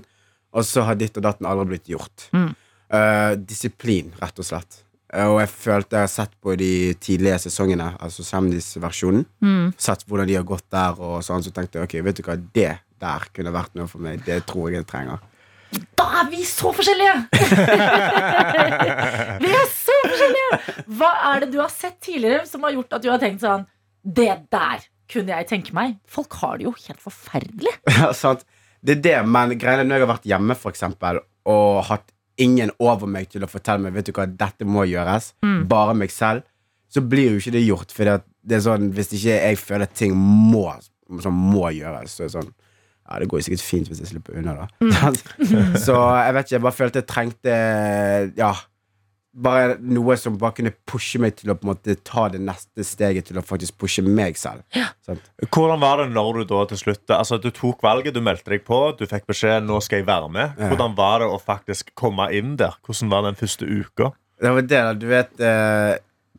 [0.56, 2.30] og så har ditt og datten aldri blitt gjort.
[2.32, 2.52] Mm.
[2.88, 4.84] Uh, disiplin, rett og slett.
[5.18, 9.72] Eh, og jeg følte jeg har sett på de tidlige sesongene, altså Samdis-versjonen, Mm.
[9.78, 12.36] sett hvordan de har gått der, og sånn, så tenkte jeg ok, vet du hva,
[12.54, 14.22] det der kunne vært noe for meg.
[14.26, 15.20] Det tror jeg jeg trenger.
[16.00, 17.16] Da er vi så forskjellige!
[19.44, 20.60] vi er så forskjellige!
[20.98, 23.66] Hva er det du har sett tidligere som har gjort at du har tenkt sånn
[24.02, 25.98] Det der kunne jeg tenke meg.
[26.08, 27.74] Folk har det jo helt forferdelig.
[28.00, 28.44] Ja, sant.
[28.84, 32.12] Det er det, men greien er når jeg har vært hjemme for eksempel, og hatt
[32.38, 35.68] ingen over meg til å fortelle meg Vet du hva, dette må gjøres, Mm.
[35.68, 36.44] bare meg selv,
[36.90, 37.92] så blir jo ikke det gjort.
[37.92, 38.04] For
[38.48, 40.70] det er sånn, hvis ikke jeg føler at ting må,
[41.22, 42.54] som må gjøres, så er det sånn
[43.10, 44.68] Ja, det går jo sikkert fint hvis jeg slipper unna, da.
[45.86, 45.96] så
[46.26, 47.54] jeg vet ikke, jeg bare følte jeg trengte
[48.38, 48.54] Ja.
[49.38, 52.86] Bare noe som bare kunne pushe meg til å på en måte ta det neste
[52.88, 54.64] steget til å faktisk pushe meg selv.
[54.74, 54.88] Ja.
[55.46, 58.66] Hvordan var det når du da til slutt Altså Du tok valget, du meldte deg
[58.68, 60.58] på, du fikk beskjed nå skal jeg være med.
[60.58, 60.72] Ja.
[60.72, 62.80] Hvordan var det å faktisk komme inn der?
[62.86, 64.12] Hvordan var den første uka?
[64.42, 64.94] Det var det, da.
[64.94, 65.96] Du vet eh,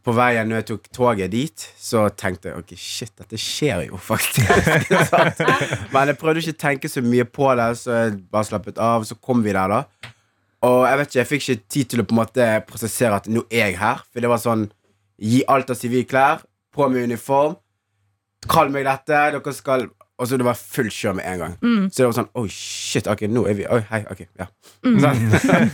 [0.07, 3.99] På veien når jeg tok toget dit, så tenkte jeg ok, shit, dette skjer jo
[4.01, 4.93] faktisk.
[5.93, 9.05] Men jeg prøvde ikke å tenke så mye på det, så jeg bare slappet av.
[9.09, 9.83] Så kom vi der, da.
[10.67, 13.29] Og jeg vet ikke, jeg fikk ikke tid til å på en måte prosessere at
[13.31, 14.03] nå er jeg her.
[14.11, 14.67] For det var sånn
[15.19, 17.57] Gi alt av sivile klær, på med uniform.
[18.47, 19.19] Kall meg dette.
[19.35, 21.57] Dere skal Og så det var full kjør med en gang.
[21.91, 23.07] Så det var sånn Oi, shit.
[23.11, 24.01] Ok, nå er vi Oi, hei.
[24.11, 24.47] Ok, ja.
[24.83, 25.25] Sånn.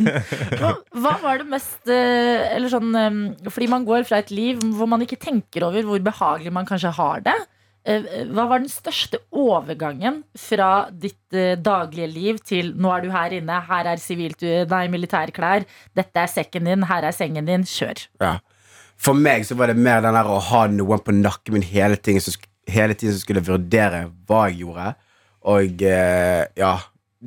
[0.61, 3.19] Hva, hva var det mest eh, Eller sånn eh,
[3.53, 6.93] Fordi man går fra et liv hvor man ikke tenker over hvor behagelig man kanskje
[6.97, 7.37] har det.
[7.85, 13.13] Eh, Hva var den største overgangen fra ditt eh, daglige liv til nå er du
[13.13, 15.67] her inne, her er sivilt, nei, militærklær,
[15.97, 18.07] dette er sekken din, her er sengen din, kjør.
[18.25, 18.39] Ja.
[18.97, 21.99] For meg så var det mer den der å ha noen på nakken min hele
[22.01, 24.95] tiden, som hele tiden som skulle vurdere hva jeg gjorde.
[25.53, 26.75] Og eh, ja,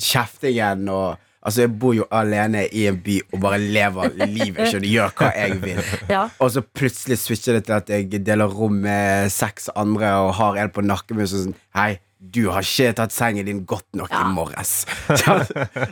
[0.01, 4.67] kjeftingen og Altså, jeg bor jo alene i en by og bare lever livet.
[4.67, 5.79] Skjønner, gjør hva jeg vil.
[6.17, 6.25] Ja.
[6.43, 10.59] Og så plutselig switcher det til at jeg deler rom med seks andre og har
[10.59, 14.25] en på nakken min sånn Hei, du har ikke tatt sengen din godt nok Ja.
[14.27, 14.73] i morges.
[15.23, 15.37] Så,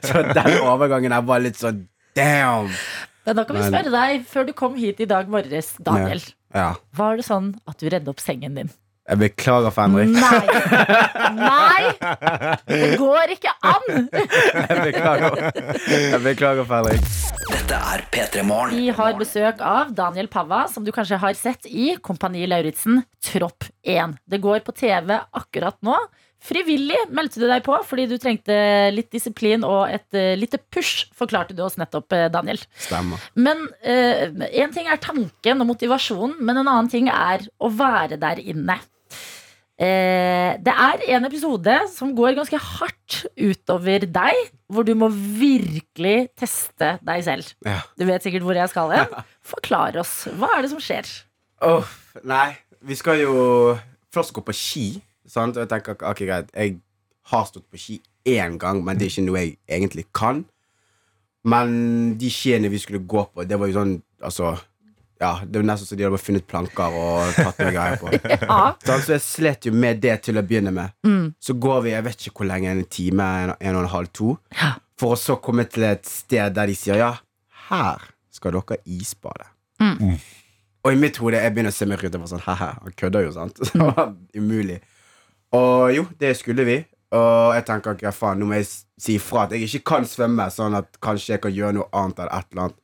[0.03, 2.69] så den overgangen der var litt sånn Damn!
[3.25, 6.21] Men da kan vi spørre deg, før du kom hit i dag morges, Daniel.
[6.53, 6.73] Ja.
[6.95, 8.69] Var det sånn at du redde opp sengen din?
[9.05, 10.15] Jeg beklager for Henrik.
[10.17, 11.35] Nei!
[11.37, 11.81] Nei!
[12.65, 13.83] Det går ikke an!
[14.09, 15.35] Jeg beklager.
[15.85, 17.03] Jeg beklager, Henrik
[17.45, 18.73] Dette er P3 Morgen.
[18.73, 23.67] Vi har besøk av Daniel Pava, som du kanskje har sett i Kompani Lauritzen, Tropp
[23.85, 24.15] 1.
[24.25, 25.99] Det går på TV akkurat nå.
[26.45, 28.57] Frivillig meldte du deg på fordi du trengte
[28.93, 32.57] litt disiplin og et uh, lite push, forklarte du oss nettopp, eh, Daniel.
[32.87, 33.21] Stemmer.
[33.37, 38.41] Men én ting er tanken og motivasjonen, men en annen ting er å være der
[38.41, 38.81] inne.
[39.75, 44.37] Eh, det er en episode som går ganske hardt utover deg,
[44.71, 47.49] hvor du må virkelig teste deg selv.
[47.67, 47.81] Ja.
[47.99, 49.17] Du vet sikkert hvor jeg skal hen.
[49.51, 50.29] Forklar oss.
[50.31, 51.09] Hva er det som skjer?
[51.65, 51.83] Oh,
[52.23, 52.53] nei,
[52.87, 53.35] vi skal jo
[54.15, 54.87] først gå på ski.
[55.27, 55.57] Sant?
[55.57, 56.77] Og jeg tenker, ok, greit Jeg
[57.31, 60.43] har stått på ski én gang, men det er ikke noe jeg egentlig kan.
[61.45, 64.55] Men de skiene vi skulle gå på, det var jo sånn Altså,
[65.19, 68.11] ja, det var nesten så de hadde bare funnet planker og tatt noe greier på.
[68.45, 68.75] Ja.
[68.83, 70.95] Så jeg slet jo med det til å begynne med.
[71.07, 71.29] Mm.
[71.39, 74.11] Så går vi jeg vet ikke hvor lenge, en time, en, en og en halv,
[74.15, 74.35] to.
[74.59, 74.73] Ja.
[74.99, 77.13] For å så komme til et sted der de sier ja,
[77.69, 78.03] her
[78.35, 79.47] skal dere isbade.
[79.79, 80.17] Mm.
[80.85, 82.97] Og i mitt hode jeg begynner å se meg rundt og bare sånn he han
[82.99, 83.61] kødder jo, sant?
[83.71, 84.81] Det var umulig.
[85.55, 86.81] Og jo, det skulle vi.
[87.15, 90.49] Og jeg tenker ikke, faen, nå må jeg si ifra at jeg ikke kan svømme,
[90.51, 92.81] sånn at kanskje jeg kan gjøre noe annet eller et eller annet.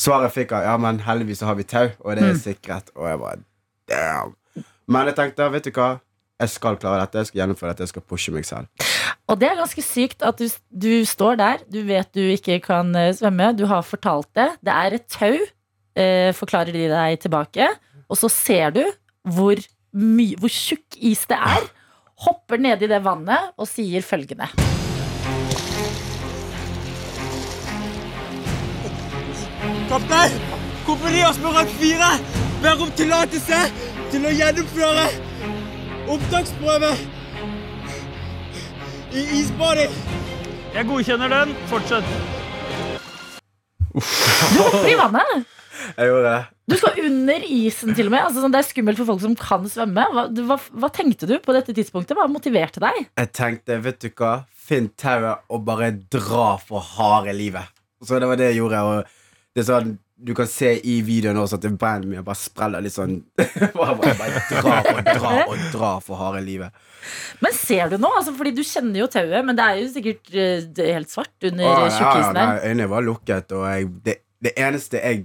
[0.00, 2.88] Svaret fikk jeg ja, men heldigvis så har vi tau, og det er sikret.
[2.96, 3.42] Og jeg bare
[3.90, 4.36] damn.
[4.90, 5.90] Men jeg tenkte, vet du hva,
[6.40, 8.70] jeg skal klare dette, jeg skal gjennomføre dette, jeg skal pushe meg selv.
[9.30, 12.94] Og det er ganske sykt at du, du står der, du vet du ikke kan
[12.98, 14.48] eh, svømme, du har fortalt det.
[14.64, 15.36] Det er et tau,
[16.00, 17.68] eh, forklarer de deg tilbake,
[18.08, 18.82] og så ser du
[19.28, 19.60] hvor,
[19.92, 21.70] hvor tjukk is det er.
[22.24, 24.48] Hopper nedi det vannet og sier følgende.
[29.90, 30.30] Kaptein,
[30.86, 32.10] kompani rang 4
[32.62, 33.58] ber om tillatelse
[34.12, 35.06] til å gjennomføre
[36.14, 36.90] opptaksprøve
[39.10, 39.96] i isbading.
[40.76, 41.56] Jeg godkjenner den.
[41.72, 42.06] Fortsett.
[43.90, 45.34] Du hopper i vannet!
[45.98, 46.40] Jeg gjorde det.
[46.70, 48.22] Du skal under isen til og med.
[48.28, 50.06] Altså, sånn, det er skummelt for folk som kan svømme.
[50.14, 52.14] Hva, du- hva, hva tenkte du på dette tidspunktet?
[52.14, 53.08] Hva motiverte deg?
[53.18, 57.66] Jeg tenkte, vet du hva, finn tauet og bare dra for harde livet.
[58.06, 58.84] Så det var det jeg gjorde.
[58.86, 59.16] Og
[59.54, 62.22] det er sånn, du kan se i videoen også at det brenner mye.
[62.26, 63.16] Bare spreller litt sånn.
[63.40, 66.76] bare, bare, bare dra og dra og dra for harde livet.
[67.40, 68.10] Men ser du nå?
[68.20, 71.48] Altså, fordi du kjenner jo tauet, men det er jo sikkert eh, er helt svart
[71.48, 72.40] under ja, tjukkisen der.
[72.52, 75.24] nei, Øynene var lukket, og jeg, det, det eneste jeg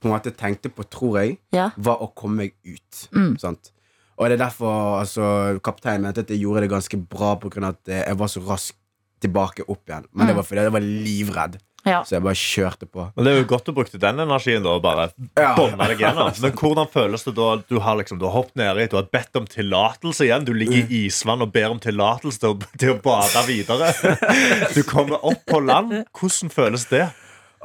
[0.00, 1.70] på en måte tenkte på, tror jeg, Ja.
[1.76, 3.02] var å komme meg ut.
[3.16, 3.34] Mm.
[3.42, 3.72] Sant?
[4.16, 5.26] Og det er derfor altså,
[5.64, 8.30] kapteinen mente at jeg gjorde det ganske bra på grunn av at eh, jeg var
[8.32, 8.78] så raskt
[9.24, 10.06] tilbake opp igjen.
[10.12, 10.38] Men det Mm.
[10.38, 11.58] var fordi jeg var livredd.
[11.86, 12.00] Ja.
[12.02, 13.04] Så jeg bare kjørte på.
[13.14, 15.52] Men Det er jo godt du brukte den energien da, bare Ja.
[15.54, 16.32] deg gjennom.
[16.42, 17.56] Men hvordan føles det da?
[17.70, 20.44] Du har liksom, du har hoppet nedi, du har bedt om tillatelse igjen.
[20.44, 23.92] Du ligger i isvann og ber om tillatelse til, til å bade videre.
[24.76, 25.94] Du kommer opp på land.
[26.12, 27.06] Hvordan føles det?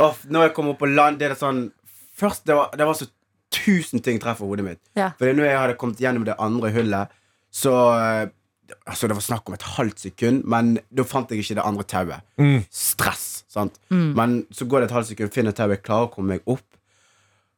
[0.02, 1.72] Off, når jeg kommer opp på land, det er det sånn
[2.22, 3.08] Først, det var, det var så
[3.52, 4.80] tusen ting treffer hodet mitt.
[4.96, 5.10] Ja.
[5.18, 7.18] Fordi når jeg hadde kommet gjennom det andre hullet,
[7.52, 8.30] så eh,
[8.88, 11.84] Altså Det var snakk om et halvt sekund, men da fant jeg ikke det andre
[11.84, 12.22] tauet.
[12.40, 12.62] Mm.
[12.72, 13.41] Stress.
[13.52, 13.80] Sant?
[13.92, 16.66] Men så går det et halvt sekund, finner tauet, klarer å komme meg opp.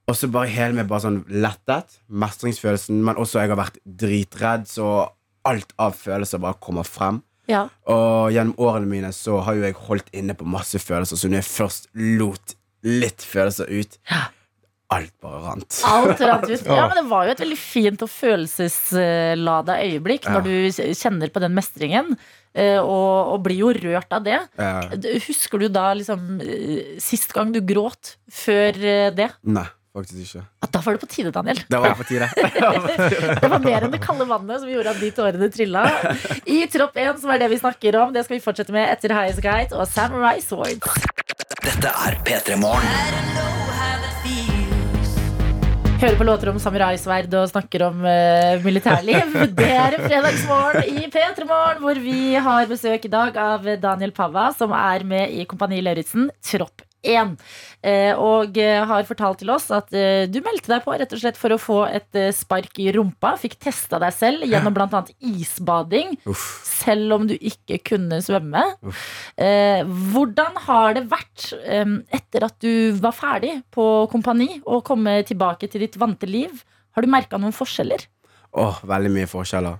[0.09, 1.99] Og så bare hele meg bare sånn lettet.
[2.11, 2.97] Mestringsfølelsen.
[3.07, 4.87] Men også jeg har vært dritredd, så
[5.47, 7.21] alt av følelser bare kommer frem.
[7.51, 7.65] Ja.
[7.91, 11.41] Og gjennom årene mine så har jo jeg holdt inne på masse følelser, så når
[11.41, 13.97] jeg først lot litt følelser ut,
[14.93, 15.79] alt bare rant.
[15.87, 16.67] Alt rant ut.
[16.77, 20.55] Ja, men det var jo et veldig fint og følelseslada øyeblikk når du
[20.99, 22.15] kjenner på den mestringen.
[22.53, 24.39] Eh, Og, og blir jo rørt av det.
[24.57, 24.73] Ja.
[25.27, 29.29] Husker du da liksom eh, sist gang du gråt før eh, det?
[29.43, 30.43] Nei, faktisk ikke.
[30.65, 31.59] At Da var det på tide, Daniel.
[31.73, 32.29] Det var på tide.
[33.41, 35.83] Det var mer enn det kalde vannet som gjorde at de tårene trilla.
[36.49, 39.13] I Tropp 1, som er det vi snakker om, det skal vi fortsette med etter
[39.15, 40.81] Highas Guide og Samurai Sword.
[41.63, 43.62] Dette er P3 Morgen.
[46.03, 49.37] Hører på låter om samuraisverd og snakker om uh, militærliv.
[49.59, 54.11] Det er en fredagsmorgen i P3 Morgen, hvor vi har besøk i dag av Daniel
[54.11, 57.35] Pava, som er med i Kompani Lauritzen, Tropp 1.
[57.83, 61.19] Eh, og eh, har fortalt til oss at eh, du meldte deg på rett og
[61.19, 63.33] slett for å få et spark i rumpa.
[63.41, 65.03] Fikk testa deg selv gjennom bl.a.
[65.19, 66.45] isbading, Uff.
[66.67, 68.63] selv om du ikke kunne svømme.
[68.87, 69.03] Uff.
[70.13, 71.49] hvordan har det vært
[72.13, 76.63] etter at du var ferdig på kompani og komme tilbake til ditt vante liv?
[76.95, 78.05] Har du merka noen forskjeller?
[78.53, 79.79] Åh, veldig mye forskjeller.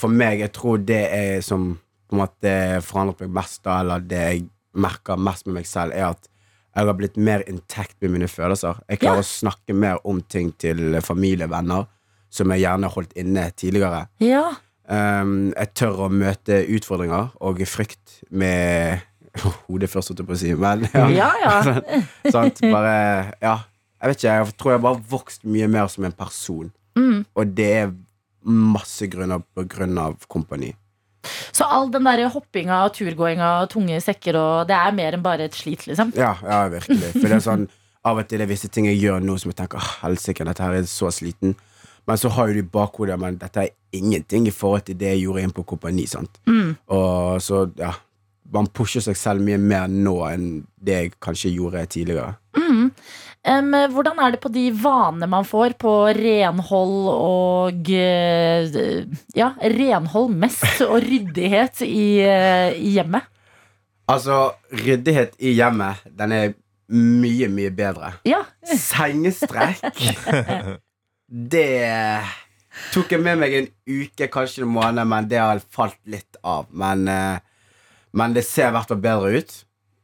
[0.00, 1.74] For meg, jeg tror det er som
[2.06, 2.52] på en måte
[2.86, 4.44] forandret meg mest da, eller det jeg
[4.78, 6.30] merker mest med meg selv, er at
[6.76, 8.76] jeg har blitt mer intact med mine følelser.
[8.90, 9.24] Jeg klarer Ja.
[9.24, 11.86] å snakke mer om ting til familie, venner,
[12.30, 14.06] som jeg gjerne holdt inne tidligere.
[14.20, 14.42] Ja.
[14.88, 19.00] Um, jeg tør å møte utfordringer og frykt med
[19.66, 21.08] hodet først, holdt jeg på å si, men ja.
[21.08, 21.80] Ja, ja.
[22.34, 22.60] Sant?
[22.60, 23.56] Bare, ja.
[24.02, 26.68] Jeg vet ikke, jeg tror jeg har vokst mye mer som en person.
[26.96, 27.24] Mm.
[27.34, 27.94] Og det er
[28.46, 30.74] masse grunner på grunn av kompani.
[31.52, 35.24] Så all den der hoppinga og turgåinga og tunge sekker og Det er mer enn
[35.24, 36.12] bare et slit, liksom?
[36.16, 37.12] Ja, ja, virkelig.
[37.16, 37.68] For det er sånn
[38.06, 40.62] Av og til er visse ting jeg gjør nå som jeg tenker «Åh, helsike, dette
[40.62, 41.56] her er så sliten.
[42.06, 45.24] Men så har du i bakhodet Men dette er ingenting i forhold til det jeg
[45.24, 46.06] gjorde inn på kompani.
[46.06, 46.38] Sant?
[46.46, 46.76] Mm.
[46.94, 47.92] Og så, ja
[48.54, 52.36] Man pusher seg selv mye mer nå enn det jeg kanskje gjorde tidligere.
[52.54, 52.92] Mm.
[53.46, 58.66] Em, hvordan er det på de vanene man får på renhold og eh,
[59.38, 63.28] Ja, renhold mest og ryddighet i, eh, i hjemmet?
[64.10, 66.56] Altså, ryddighet i hjemmet, den er
[66.94, 68.12] mye, mye bedre.
[68.26, 68.44] Ja.
[68.66, 69.82] Sengestrekk
[71.54, 71.70] Det
[72.94, 76.66] tok jeg med meg en uke, kanskje en måned, men det har falt litt av.
[76.70, 77.38] Men, eh,
[78.14, 79.56] men det ser i hvert fall bedre ut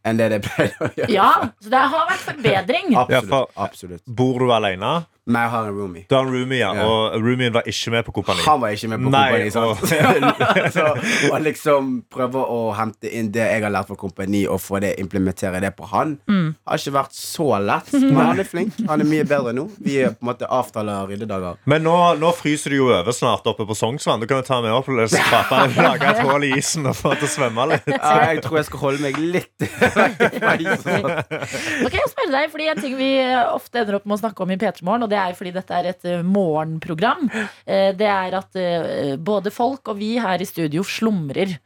[0.04, 1.10] enn det det pleide å gjøre.
[1.14, 1.30] ja,
[1.62, 2.92] så det har vært forbedring.
[2.94, 4.02] Ja, for- absolutt.
[4.06, 5.04] Bor du alene?
[5.26, 6.04] Men jeg har en roomie.
[6.10, 6.72] Du har en roomie, ja.
[6.74, 6.82] Ja.
[6.90, 8.42] Og roomien var ikke med på kompani.
[8.42, 9.20] Han var ikke med på Nei,
[9.52, 9.52] kompani.
[9.54, 10.72] Sant?
[10.74, 10.86] så,
[11.30, 14.96] å liksom prøve å hente inn det jeg har lært fra kompani, og få det
[14.98, 16.54] implementere det på han, Mm.
[16.66, 17.92] har ikke vært så lett.
[17.94, 18.74] Men han er flink.
[18.88, 19.68] Han er mye bedre nå.
[19.78, 21.56] Vi er på en måte avtaler ryddedager.
[21.70, 24.20] Men nå, nå fryser det jo over snart oppe på Sognsvann.
[24.22, 27.28] Du kan jo ta med opp og lage et hull i isen og få til
[27.28, 27.86] å svømme litt.
[27.94, 29.66] Ja, jeg tror jeg skal holde meg litt
[30.00, 31.06] vekk fra isen.
[31.06, 33.10] Nå kan jeg spørre deg, fordi En ting vi
[33.52, 35.76] ofte ender opp med å snakke om i P3 Morgen, og det er fordi dette
[35.78, 37.28] er et eh, morgenprogram,
[37.66, 41.56] eh, det er at eh, både folk og vi her i studio slumrer.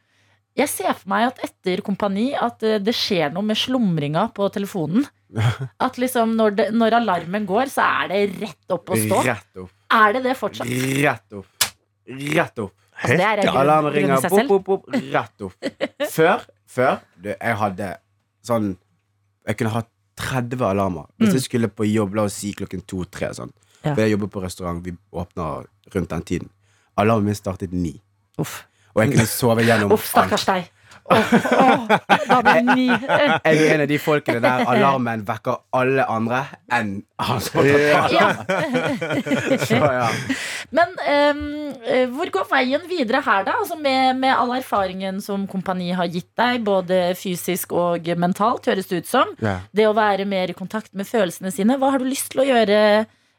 [0.56, 5.04] Jeg ser for meg at etter Kompani at det skjer noe med slumringa på telefonen.
[5.84, 9.18] At liksom når, det, når alarmen går, så er det rett opp å stå.
[9.26, 9.72] Rett opp.
[9.92, 10.70] Er det det fortsatt?
[11.02, 11.66] Rett opp.
[12.06, 12.72] Rett opp.
[12.96, 14.28] Altså, det er Alarmen ringer.
[14.30, 14.96] Bopp, bopp, bopp.
[15.12, 15.68] Rett opp.
[16.16, 17.90] Før, før du, jeg hadde
[18.46, 18.70] sånn
[19.46, 21.06] Jeg kunne hatt 30 alarmer.
[21.20, 23.32] Hvis jeg skulle på jobb, la oss si klokken to-tre.
[23.36, 23.52] Sånn.
[23.52, 23.80] Mm.
[23.82, 23.92] Ja.
[23.94, 26.48] For jeg jobber på restaurant, vi åpner rundt den tiden.
[26.96, 27.94] Alarmen min startet ni.
[28.40, 30.70] Uff, Og jeg kunne sove gjennom Uff stakkars deg.
[31.06, 31.82] Åh, oh,
[32.26, 32.86] da ble ny.
[32.90, 36.40] Jeg er en av de folkene der alarmen vekker alle andre
[36.72, 38.26] enn han som har tatt Ja.
[38.26, 39.60] alarmen.
[39.68, 40.08] Så ja.
[40.74, 41.42] Men ehm,
[41.86, 43.54] eh, hvor går veien videre her, da?
[43.62, 48.90] Altså med, med all erfaringen som kompani har gitt deg, både fysisk og mentalt, høres
[48.90, 49.34] det ut som.
[49.42, 49.60] Ja.
[49.70, 51.78] Det å være mer i kontakt med følelsene sine.
[51.78, 52.80] Hva har du lyst til å gjøre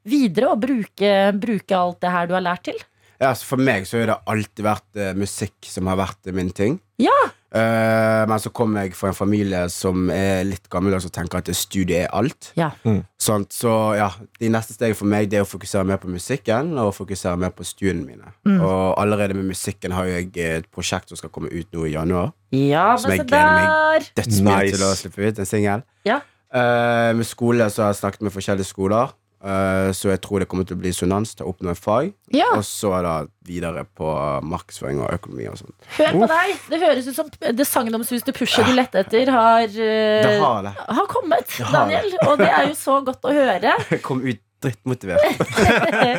[0.08, 2.80] videre, og bruke, bruke alt det her du har lært til?
[3.20, 6.36] Ja, altså For meg så har det alltid vært eh, musikk som har vært eh,
[6.38, 6.80] min ting.
[7.02, 7.16] Ja.
[7.56, 11.40] Eh, men så kommer jeg fra en familie som er litt gammel og som tenker
[11.40, 12.52] at studie er alt.
[12.60, 12.72] Ja.
[13.18, 14.10] Sånt, så ja,
[14.42, 17.54] De neste stegene for meg Det er å fokusere mer på musikken og fokusere mer
[17.56, 18.34] på studiene mine.
[18.46, 18.60] Mm.
[18.60, 22.34] Og allerede med musikken har jeg et prosjekt som skal komme ut nå i januar.
[22.54, 24.10] Ja, Som men jeg se gleder der!
[24.22, 24.76] Dødsmye Nice.
[24.78, 25.86] til å slippe ut en singel.
[26.06, 26.20] Ja.
[26.54, 29.16] Eh, med skole så har jeg snakket med forskjellige skoler.
[29.48, 32.10] Eh, så jeg tror det kommer til å bli Sunans til å oppnå et fag.
[32.36, 33.14] Ja, Og så er det
[33.48, 34.08] videre på
[34.44, 35.76] markedsføring og økonomi og sånt.
[35.96, 36.58] hør på deg.
[36.74, 37.30] Det høres ut som
[37.62, 40.74] det sagnomsuste pushet du lette etter, har, eh, Det har det.
[41.00, 42.12] har kommet, har Daniel.
[42.28, 43.78] Og det er jo så godt å høre.
[43.94, 45.38] Jeg kom ut drittmotivert.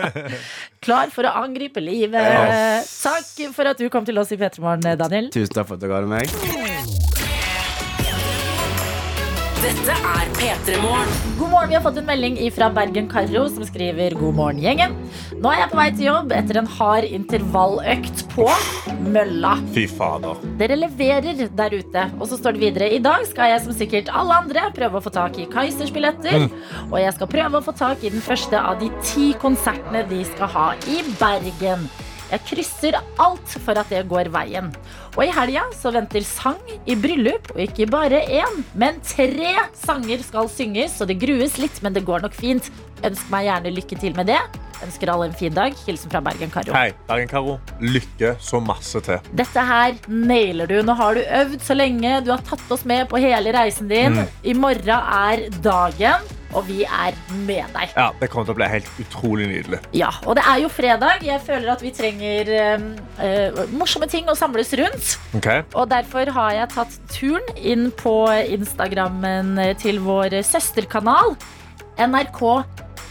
[0.86, 2.22] Klar for å angripe livet.
[2.22, 2.92] Yes.
[3.02, 5.28] Takk for at du kom til oss i P3 Morgen, Daniel.
[5.34, 7.07] Tusen takk for at du ga det meg.
[9.68, 11.10] Dette er P3 Morgen.
[11.36, 14.94] God morgen, Vi har fått en melding fra Bergen Karro som skriver God morgen, gjengen.
[15.42, 18.46] Nå er jeg på vei til jobb etter en hard intervalløkt på
[19.12, 19.58] mølla.
[19.76, 20.40] Fy fader.
[20.56, 22.06] Dere leverer der ute.
[22.16, 25.04] Og så står det videre I dag skal jeg som sikkert alle andre prøve å
[25.04, 26.48] få tak i Kaizers billetter.
[26.88, 30.24] Og jeg skal prøve å få tak i den første av de ti konsertene de
[30.32, 31.90] skal ha i Bergen.
[32.28, 34.68] Jeg krysser alt for at det går veien.
[35.16, 40.20] Og i helga så venter sang i bryllup, og ikke bare én, men tre sanger
[40.26, 42.68] skal synges, så det grues litt, men det går nok fint.
[43.06, 44.40] Ønsk meg gjerne lykke til med det.
[44.84, 45.74] Ønsker alle en fin dag.
[45.86, 46.74] Hilsen fra Bergen Karo.
[46.76, 47.56] Hei, Bergen-Karo.
[47.82, 49.18] Lykke så masse til.
[49.38, 50.76] Dette her nailer du.
[50.86, 52.20] Nå har du øvd så lenge.
[52.26, 54.20] Du har tatt oss med på hele reisen din.
[54.46, 57.92] I morgen er dagen, og vi er med deg.
[57.96, 59.80] Ja, Det kommer til å bli helt utrolig nydelig.
[59.96, 61.24] Ja, Og det er jo fredag.
[61.26, 62.88] Jeg føler at vi trenger eh,
[63.24, 65.14] eh, morsomme ting å samles rundt.
[65.36, 65.64] Okay.
[65.74, 68.16] Og derfor har jeg tatt turen inn på
[68.58, 71.36] Instagrammen til vår søsterkanal
[71.98, 72.42] NRK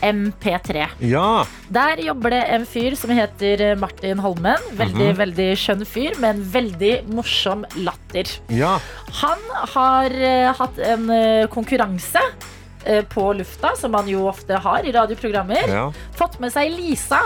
[0.02, 0.88] MP3.
[1.00, 1.46] Ja.
[1.74, 4.62] Der jobber det en fyr som heter Martin Holmen.
[4.78, 8.30] Veldig, veldig skjønn fyr, med en veldig morsom latter.
[8.54, 8.78] Ja.
[9.22, 9.42] Han
[9.74, 12.46] har uh, hatt en uh, konkurranse eh,
[13.14, 15.68] på lufta, som man jo ofte har i radioprogrammer.
[15.68, 15.88] ja.
[16.16, 17.20] Fått med seg Lisa,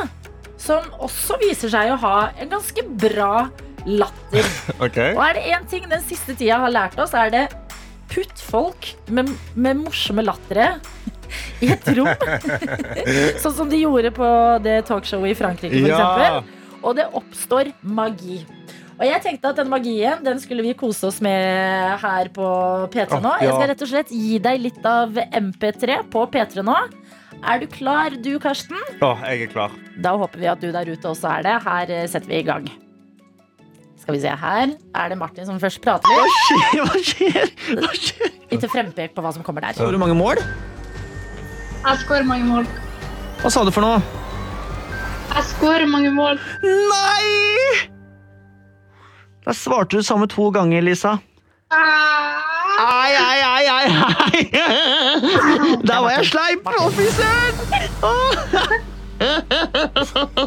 [0.61, 3.49] som også viser seg å ha en ganske bra
[3.85, 4.47] latter.
[4.85, 5.15] okay.
[5.15, 7.45] Og er det én ting den siste tida har lært oss, er det
[8.11, 10.73] putt folk med, med morsomme lattere
[11.63, 12.09] i et rom.
[13.43, 14.31] sånn som de gjorde på
[14.65, 16.41] det talkshowet i Frankrike, for Ja.
[16.81, 18.39] Og det oppstår magi.
[19.01, 22.45] Og jeg tenkte at den magien den skulle vi kose oss med her på
[22.93, 23.31] P3 nå.
[23.41, 26.75] Jeg skal rett og slett gi deg litt av MP3 på P3 nå.
[27.41, 28.77] Er du klar du, Karsten?
[28.99, 29.73] Ja, jeg er klar.
[30.05, 31.55] Da håper vi at du der ute også er det.
[31.65, 32.67] Her eh, setter vi i gang.
[34.03, 36.77] Skal vi se, Her er det Martin som først prater litt.
[36.77, 37.49] Hva skjer?
[37.81, 38.35] Hva skjer?
[38.53, 39.79] Litt frempek på hva som kommer der.
[39.79, 40.43] Skårer du mange mål?
[41.81, 42.69] Jeg skårer mange mål.
[43.41, 43.97] Hva sa du for noe?
[45.31, 46.37] Jeg skårer mange mål.
[46.61, 48.00] Nei!
[49.45, 51.17] Da svarte du samme to ganger, Lisa.
[51.71, 54.51] Ai, ai, ai, ai, ai.
[55.87, 57.55] Der var jeg sleip, å, fy søren!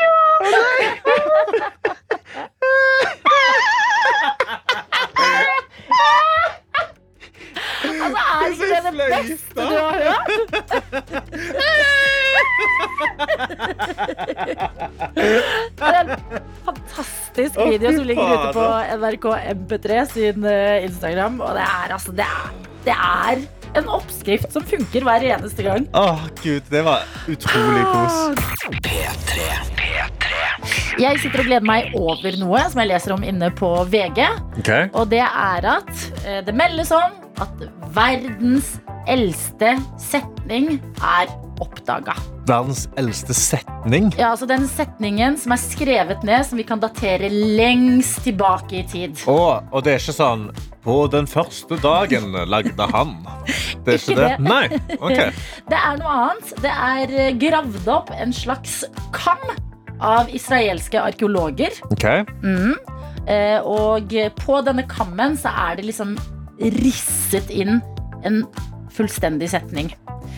[0.02, 0.16] Ja.
[8.02, 8.94] Altså, er ikke det det
[9.30, 10.28] beste du har hørt?
[15.16, 16.12] Det er en
[16.66, 18.68] fantastisk video som ligger ute på
[19.02, 19.26] NRK
[19.56, 21.40] MP3 sin eh, Instagram.
[21.42, 22.52] Og det er altså Det er,
[22.86, 23.44] det er
[23.80, 25.88] en oppskrift som funker hver eneste gang.
[25.96, 28.16] Åh, gud, det var utrolig kos.
[31.00, 34.20] Jeg sitter og gleder meg over noe som jeg leser om inne på VG.
[34.62, 34.90] Okay.
[34.92, 35.92] Og det er at
[36.26, 37.64] eh, det meldes om at
[37.96, 38.76] verdens
[39.10, 41.32] eldste setning er
[41.62, 42.14] oppdaga.
[42.50, 44.10] Verdens eldste setning.
[44.18, 48.84] Ja, altså den setningen som er skrevet ned, som vi kan datere lengst tilbake i
[48.90, 49.22] tid.
[49.30, 49.38] Å,
[49.70, 50.48] og det er ikke sånn
[50.82, 53.14] På den første dagen lagde han.
[53.86, 54.30] Det er ikke Ikke det?
[54.30, 54.46] det.
[54.46, 54.98] Nei.
[54.98, 55.44] Ok.
[55.72, 56.54] Det er noe annet.
[56.66, 58.82] Det er eh, gravd opp en slags
[59.14, 59.42] kam
[60.02, 61.78] av israelske arkeologer.
[61.94, 62.06] Ok.
[62.42, 62.74] Mm.
[63.30, 66.16] Eh, og på denne kammen så er det liksom
[66.82, 67.78] risset inn
[68.26, 68.42] en
[69.02, 69.92] fullstendig setning.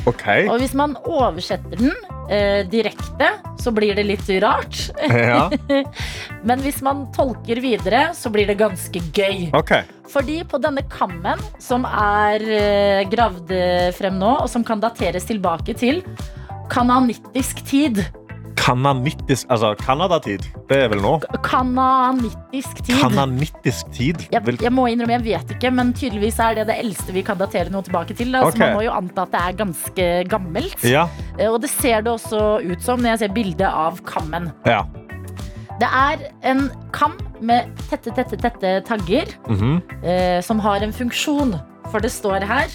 [0.09, 0.47] Okay.
[0.49, 1.91] Og hvis man oversetter den
[2.31, 3.29] eh, direkte,
[3.61, 4.87] så blir det litt rart.
[5.03, 5.47] Ja.
[6.47, 9.51] Men hvis man tolker videre, så blir det ganske gøy.
[9.55, 9.87] Okay.
[10.11, 13.53] Fordi på denne kammen, som er eh, gravd
[13.97, 16.03] frem nå, og som kan dateres tilbake til
[16.73, 18.01] kananittisk tid
[18.59, 20.43] Kananittisk Altså Canada-tid.
[20.69, 21.13] Det er vel nå?
[21.45, 22.95] Kananittisk tid.
[23.01, 24.23] Kananittisk tid.
[24.33, 27.39] Jeg, jeg må innrømme, jeg vet ikke, men tydeligvis er det det eldste vi kan
[27.39, 28.31] datere noe tilbake til.
[28.35, 28.43] Da.
[28.47, 28.57] Okay.
[28.57, 30.83] Så man må jo anta at det er ganske gammelt.
[30.87, 31.07] Ja.
[31.37, 34.51] Eh, Og det ser det også ut som når jeg ser bildet av kammen.
[34.65, 34.83] ja.
[35.81, 39.81] Det er en kam med tette, tette, tette tagger Mhm.
[40.05, 41.55] eh, som har en funksjon.
[41.91, 42.67] For det står her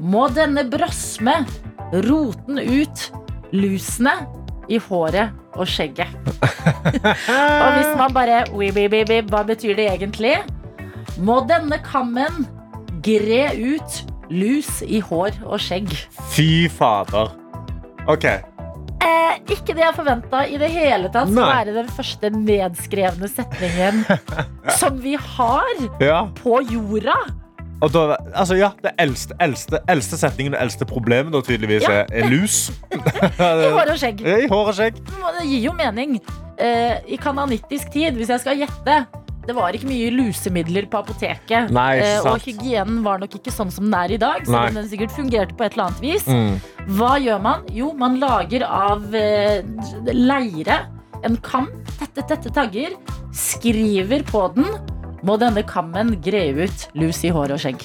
[0.00, 1.34] Må denne brosme
[1.92, 3.10] roten ut
[3.52, 4.14] lusene
[4.72, 6.08] i håret og skjegget.
[7.28, 8.42] og hvis man bare
[9.28, 10.36] Hva betyr det egentlig?
[11.20, 12.46] Må denne kammen
[13.04, 13.98] gre ut
[14.32, 15.90] lus i hår og skjegg.
[16.32, 17.34] Fy fader.
[18.08, 18.24] OK.
[19.02, 21.28] Eh, ikke det jeg forventa i det hele tatt.
[21.28, 24.04] Skal være den første nedskrevne setningen
[24.80, 26.20] som vi har Ja.
[26.38, 27.16] på jorda.
[27.82, 28.02] Og da,
[28.38, 32.04] altså, ja, det eldste, eldste, eldste setningen, det eldste problemet, da tydeligvis, Ja.
[32.04, 32.68] er, er lus.
[32.92, 34.22] I hår og skjegg.
[34.22, 35.00] I hår og skjegg.
[35.40, 36.20] Det gir jo mening.
[36.62, 39.02] Eh, I kananittisk tid, hvis jeg skal gjette
[39.42, 41.72] det var ikke mye lusemidler på apoteket.
[41.74, 44.44] Nei, Eh, og hygienen var nok ikke sånn som den er i dag.
[44.46, 46.28] Så Selv om den sikkert fungerte på et eller annet vis.
[46.30, 46.60] Mm.
[46.94, 47.64] Hva gjør man?
[47.74, 49.64] Jo, man lager av eh,
[50.14, 50.76] leire
[51.26, 51.66] en kam,
[51.98, 52.94] tette, tette tagger,
[53.34, 54.70] skriver på den.
[55.22, 57.84] Må denne kammen greie ut lus i hår og skjegg.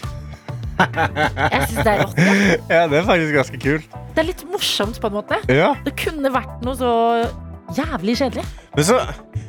[0.77, 2.17] Jeg syns det er rått.
[2.21, 2.33] Ja.
[2.77, 3.97] Ja, det er faktisk ganske kult.
[4.13, 5.37] Det er litt morsomt på en måte.
[5.49, 5.71] Ja.
[5.85, 6.91] Det kunne vært noe så
[7.77, 8.43] jævlig kjedelig.
[8.77, 8.97] Er så,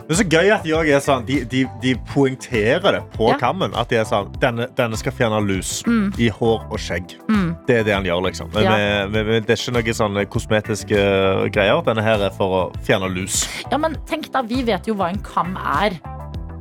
[0.08, 3.36] er så gøy at også er sånn, de, de, de poengterer det på Ja.
[3.40, 3.74] kammen.
[3.78, 6.12] At de er sånn, denne, denne skal fjerne lus Mm.
[6.18, 7.14] i hår og skjegg.
[7.28, 7.50] Mm.
[7.68, 8.50] Det er det han gjør, liksom.
[8.54, 8.76] Men, Ja.
[8.76, 11.80] men- men- men det er ikke noen sånne kosmetiske uh, greier.
[11.84, 13.46] Denne her er for å fjerne lus.
[13.70, 16.00] Ja, men tenk da, Vi vet jo hva en kam er.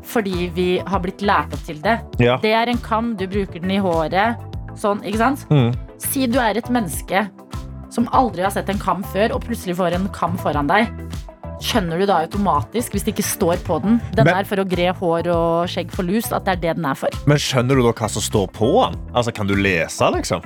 [0.07, 1.97] Fordi vi har blitt lært opp til det.
[2.23, 2.37] Ja.
[2.43, 4.39] Det er en kam, du bruker den i håret.
[4.79, 5.43] Sånn, ikke sant?
[5.51, 5.73] Mm.
[5.99, 7.25] Si du er et menneske
[7.91, 10.89] som aldri har sett en kam før, og plutselig får en kam foran deg.
[11.63, 14.65] Skjønner du da automatisk, hvis det ikke står på den, den Men- er for å
[14.69, 17.09] gre hår og skjegg for lus, at det er det den er for?
[17.25, 18.99] Men skjønner du da hva som står på den?
[19.15, 20.43] Altså, Kan du lese, liksom?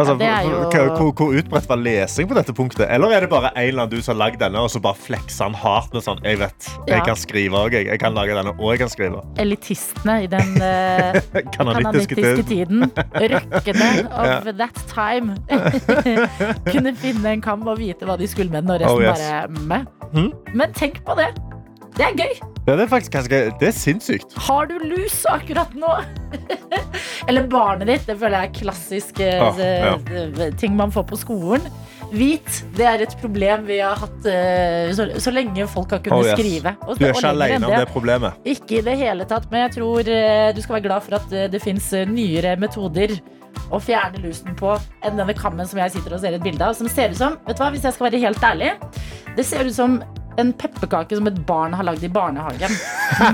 [0.00, 2.86] Altså, Ja, jo- hvor, hvor, utbredt var lesing på dette punktet?
[2.90, 4.96] Eller er det bare en eller annen du som har lagd denne, og så bare
[4.96, 7.04] flekser han hardt med sånn Jeg vet, jeg Ja.
[7.04, 7.86] kan skrive òg, jeg.
[7.90, 9.20] Jeg kan lage denne, og jeg kan skrive.
[9.38, 11.20] Elitistene i den uh,
[11.52, 12.90] kanalitiske tiden.
[13.14, 13.90] Røkkene
[14.22, 15.36] of that time.
[16.72, 19.18] Kunne finne en kam og vite hva de skulle med den, og resten Oh, yes.
[19.18, 19.86] bare med.
[20.12, 20.32] Mhm.
[20.54, 21.30] Men tenk på det.
[22.00, 22.38] Det er gøy.
[22.64, 24.32] Det er faktisk ganske Det er sinnssykt.
[24.46, 25.90] Har du lus akkurat nå?
[27.28, 28.06] Eller barnet ditt.
[28.08, 30.50] Det føler jeg er klassisk eh, Ah, ja.
[30.60, 31.64] ting man får på skolen.
[32.10, 36.16] Hvit det er et problem vi har hatt eh, så, så lenge folk har kunnet
[36.16, 36.38] Oh, yes.
[36.40, 36.72] skrive.
[36.88, 38.40] Og, Du er ikke alene om det problemet.
[38.48, 41.36] ikke i det hele tatt, men jeg tror eh, du skal være glad for at
[41.52, 43.14] det fins nyere metoder
[43.70, 44.72] å fjerne lusen på
[45.06, 46.74] enn denne kammen som jeg sitter og ser et bilde av.
[46.78, 48.72] Som ser ut som, vet du hva, hvis jeg skal være helt ærlig,
[49.36, 50.00] det ser ut som
[50.40, 52.74] en pepperkake som et barn har lagd i barnehagen.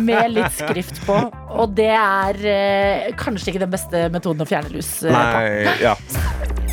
[0.04, 1.16] Med litt skrift på.
[1.56, 5.16] Og det er eh, kanskje ikke den beste metoden å fjerne lus eh, på.
[5.16, 5.94] Nei, ja.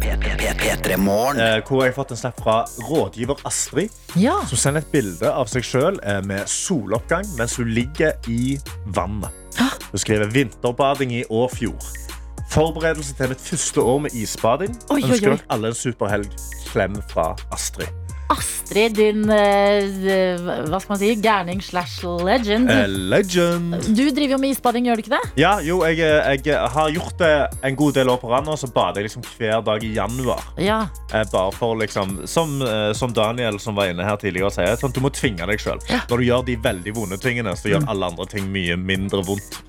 [0.03, 2.57] P3 Eh, hvor har jeg fått en snap fra
[2.89, 4.35] rådgiver Astrid, Ja.
[4.49, 8.57] som sender et bilde av seg sjøl med soloppgang mens hun ligger i
[8.95, 9.31] vannet.
[9.93, 11.85] Hun skriver 'vinterbading i Åfjord'.
[12.49, 14.75] Forberedelse til mitt første år med isbading.
[14.89, 16.29] Oi, oi, Ønsker dere alle en superhelg.
[16.69, 18.02] Klem fra Astrid.
[18.33, 22.69] Astrid, din eh, hva skal man si, gærning slash legend.
[22.73, 23.75] Eh, legend.
[23.95, 25.21] Du driver jo med isbading, gjør du ikke det?
[25.41, 25.99] Ja, jo, jeg,
[26.45, 27.31] jeg har gjort det
[27.69, 30.43] en god del år på rad nå, så bader jeg liksom hver dag i januar.
[30.61, 30.81] Ja.
[31.13, 34.93] Eh, Bare for liksom, som, eh, som Daniel som var inne her tidligere sier, sånn,
[34.93, 35.79] du må tvinge deg sjøl.
[36.09, 37.71] Når du gjør de veldig vonde tingene, så Mm.
[37.73, 39.61] gjør alle andre ting mye mindre vondt.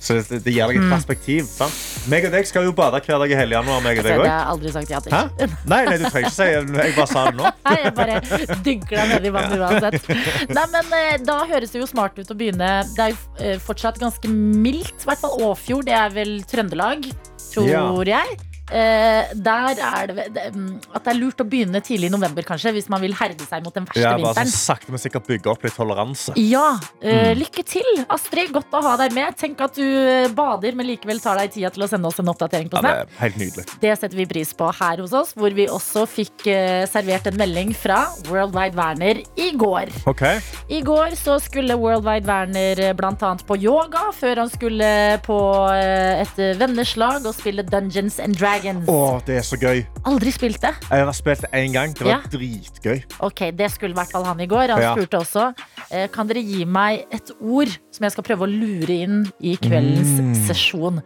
[0.00, 0.92] Så det, det gir deg et Mm.
[0.94, 1.44] perspektiv.
[1.44, 1.74] Sant?
[2.08, 3.82] Meg og deg skal jo bade hver dag i hele januar.
[3.84, 4.30] Meg og deg det også.
[4.32, 5.12] har aldri sagt ja til.
[5.12, 5.48] Hæ?
[5.68, 6.84] Nei, nei, du trenger ikke si det.
[6.86, 7.50] Jeg bare sa det nå.
[7.68, 8.20] Nei, jeg bare
[8.64, 10.10] dynker deg ned i vannet uansett.
[10.56, 12.70] Nei, men eh, Da høres det jo smart ut å begynne.
[12.96, 15.04] Det er jo eh, fortsatt ganske mildt.
[15.04, 15.84] I hvert fall Åfjord.
[15.90, 17.04] Det er vel Trøndelag,
[17.52, 18.38] tror jeg.
[18.70, 22.44] Eh, der er det, det mm, At det er lurt å begynne tidlig i november,
[22.46, 24.50] kanskje, hvis man vil herde seg mot den verste Ja, bare vinteren.
[24.52, 26.34] sånn sakte, men sikkert bygge opp litt toleranse.
[26.38, 27.38] Ja, eh, Mm.
[27.40, 28.50] Lykke til, Astrid.
[28.54, 29.36] Godt å ha deg med.
[29.36, 32.30] Tenk at du eh, bader, men likevel tar deg tida til å sende oss en
[32.32, 33.64] oppdatering på Ja, det er helt nydelig.
[33.82, 37.36] Det setter vi pris på her hos oss, hvor vi også fikk eh, servert en
[37.36, 39.90] melding fra Worldwide Werner i går.
[40.10, 40.22] Ok.
[40.70, 42.94] I går så skulle Worldwide Werner bl.a.
[42.94, 44.90] blant annet på yoga, før han skulle
[45.26, 45.38] på
[45.74, 48.59] eh, et eh, venneslag og spille Dungeons and Dragons.
[48.60, 49.84] Å, det er så gøy.
[50.04, 50.74] Aldri spilt det.
[50.90, 51.92] Jeg har spilt det én gang.
[51.94, 52.20] Det var Ja.
[52.30, 53.02] dritgøy.
[53.20, 54.68] Ok, Det skulle i hvert fall han i går.
[54.70, 55.54] Han spurte også
[55.90, 59.56] eh, Kan dere gi meg et ord som jeg skal prøve å lure inn i
[59.56, 60.34] kveldens Mm.
[60.46, 61.02] sesjon.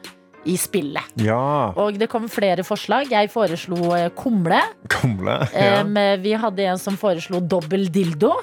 [0.50, 1.14] I spillet.
[1.22, 1.72] Ja.
[1.80, 3.08] Og det kom flere forslag.
[3.12, 4.60] Jeg foreslo eh, kumle.
[4.92, 5.38] Kumle.
[5.54, 5.80] Ja.
[5.82, 8.34] Em, vi hadde en som foreslo dobbel dildo.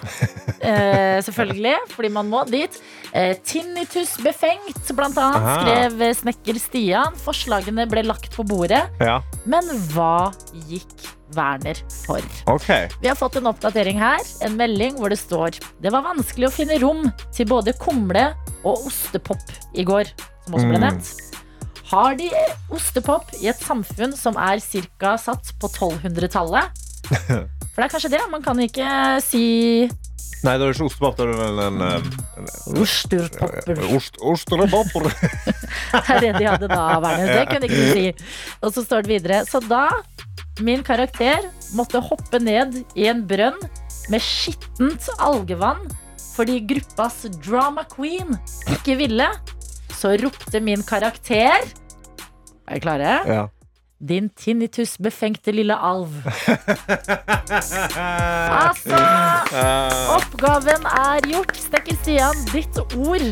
[0.62, 2.76] Eh, selvfølgelig, fordi man må dit.
[3.14, 5.56] Eh, tinnitus befengt, blant annet, Aha.
[5.62, 7.18] skrev eh, snekker Stian.
[7.22, 8.84] Forslagene ble lagt på bordet.
[9.02, 9.20] ja.
[9.50, 10.30] Men hva
[10.70, 10.92] gikk
[11.34, 12.22] Werner for?
[12.52, 12.90] Okay.
[13.02, 16.54] Vi har fått en oppdatering her, en melding hvor det står Det var vanskelig å
[16.54, 18.28] finne rom til både kumle
[18.68, 19.42] og ostepop
[19.74, 20.12] i går,
[20.46, 20.88] som også ble Mm.
[21.92, 22.30] Har de
[22.72, 25.18] ostepop i et samfunn som er ca.
[25.20, 26.80] satt på 1200-tallet?
[27.72, 28.22] For det er kanskje det.
[28.32, 28.88] Man kan ikke
[29.26, 29.90] si
[30.42, 31.20] Nei, det er ikke ostepop.
[31.20, 33.82] Det er en, en, en, en ostepopper.
[33.94, 35.10] Ost, ostepopper.
[35.12, 37.34] Det er det de hadde da, Werner.
[37.36, 38.08] Det kunne ikke du si.
[38.64, 39.44] Og så står det videre.
[39.46, 39.90] Så da
[40.64, 41.46] min karakter
[41.78, 43.60] måtte hoppe ned i en brønn
[44.10, 45.84] med skittent algevann
[46.32, 48.38] fordi gruppas drama queen
[48.72, 49.28] ikke ville,
[50.02, 53.16] så ropte min karakter Er dere klare?
[53.30, 53.44] Ja.
[54.02, 56.10] Din tinnitus-befengte lille alv.
[58.62, 58.98] Altså,
[60.16, 61.54] oppgaven er gjort.
[61.60, 63.28] Stekker Stian, ditt ord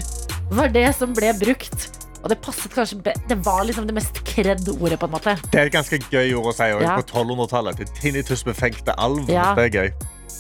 [0.53, 1.88] var det som ble brukt.
[2.20, 5.38] Og det passet kanskje Det var liksom det mest kred ordet, på en måte.
[5.53, 6.97] Det er et ganske gøy ord å si Ja.
[6.99, 7.78] på 1200-tallet.
[7.80, 9.24] Din tinnitusbefengte alv.
[9.32, 9.53] Ja.
[9.55, 9.89] Det er gøy.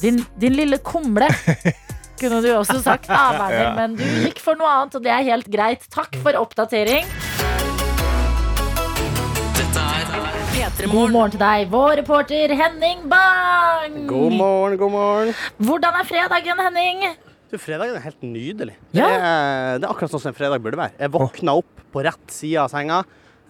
[0.01, 1.29] Din, din lille kumle.
[2.19, 3.61] Kunne du også sagt, da, Berner.
[3.63, 3.69] Ja.
[3.77, 5.85] men du gikk for noe annet, og det er helt greit.
[5.93, 7.07] Takk for oppdatering.
[9.55, 10.11] Dette er
[10.51, 14.01] P3 God morgen til deg, vår reporter Henning Bang.
[14.09, 15.33] God morgen, god morgen.
[15.63, 17.05] Hvordan er fredagen, Henning?
[17.49, 18.75] Du, fredagen er helt nydelig.
[18.93, 19.07] Ja.
[19.07, 20.93] Det, er, det er akkurat sånn som en fredag burde være.
[20.99, 22.99] Jeg våkna opp på rett side av senga.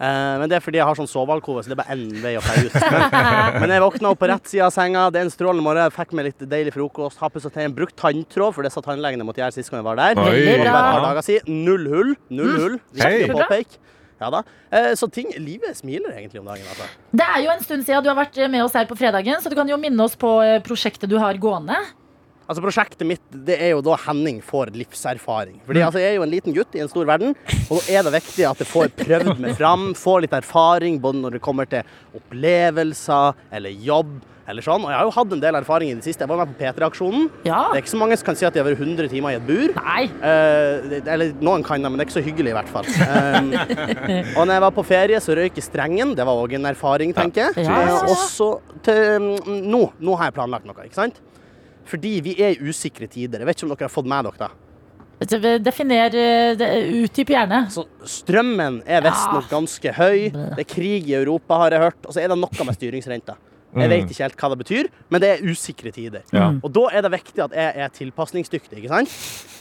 [0.00, 2.32] Eh, men det er fordi jeg har sånn sovealkove, så det er bare én vei
[2.38, 2.76] å feie ut.
[3.60, 5.02] Men, jeg våkna opp på rett side av senga.
[5.12, 5.84] Det er en strålende morgen.
[5.84, 7.20] Jeg fikk meg litt deilig frokost.
[7.20, 7.74] Har pusset tenn.
[7.76, 10.22] Brukt tanntråd, for det sa tannlegen jeg måtte gjøre sist gang jeg var der.
[10.24, 10.56] Oi.
[10.64, 11.60] Bare siden.
[11.68, 12.16] Null hull.
[12.32, 12.80] Null hull.
[12.96, 13.84] Viktig å påpeke.
[14.20, 14.42] Ja da.
[14.68, 16.64] Eh, så ting, livet smiler egentlig om dagen.
[16.68, 16.88] Altså.
[17.16, 19.52] Det er jo en stund siden du har vært med oss her på fredagen, så
[19.52, 21.78] du kan jo minne oss på eh, prosjektet du har gående.
[22.50, 25.60] Altså Prosjektet mitt det er jo da Henning får livserfaring.
[25.68, 27.36] Fordi altså, Jeg er jo en liten gutt i en stor verden,
[27.70, 29.92] og da er det viktig at jeg får prøvd meg fram.
[29.94, 31.86] Får litt erfaring både når det kommer til
[32.18, 34.18] opplevelser eller jobb.
[34.50, 34.82] eller sånn.
[34.82, 36.24] Og jeg har jo hatt en del erfaring i det siste.
[36.24, 37.28] Jeg var med på P3-aksjonen.
[37.46, 37.60] Ja.
[37.70, 39.38] Det er ikke så mange som kan si at de har vært 100 timer i
[39.38, 39.76] et bur.
[39.76, 40.00] Nei.
[40.26, 42.88] Eh, eller noen kan det, men det er ikke så hyggelig i hvert fall.
[42.98, 43.52] Um,
[44.40, 46.16] og når jeg var på ferie, så røyk jeg strengen.
[46.18, 47.68] Det var òg en erfaring, tenker jeg.
[47.68, 47.98] Ja, ja, ja.
[48.00, 48.50] Eh, og så
[48.82, 51.22] til mm, nå, nå har jeg planlagt noe, ikke sant?
[51.88, 53.40] Fordi vi er i usikre tider.
[53.40, 54.50] Jeg vet ikke om dere har fått med dere det.
[55.60, 56.70] Definer eh, det-
[57.04, 57.66] Utdyp gjerne.
[57.70, 60.30] Så strømmen er visstnok ganske høy.
[60.32, 62.06] Det er krig i Europa, har jeg hørt.
[62.06, 63.36] Og så er det noe med styringsrenta.
[63.70, 66.24] Jeg vet ikke helt hva det betyr, men det er usikre tider.
[66.34, 66.48] Ja.
[66.58, 69.12] Og da er det viktig at jeg er tilpasningsdyktig, ikke sant?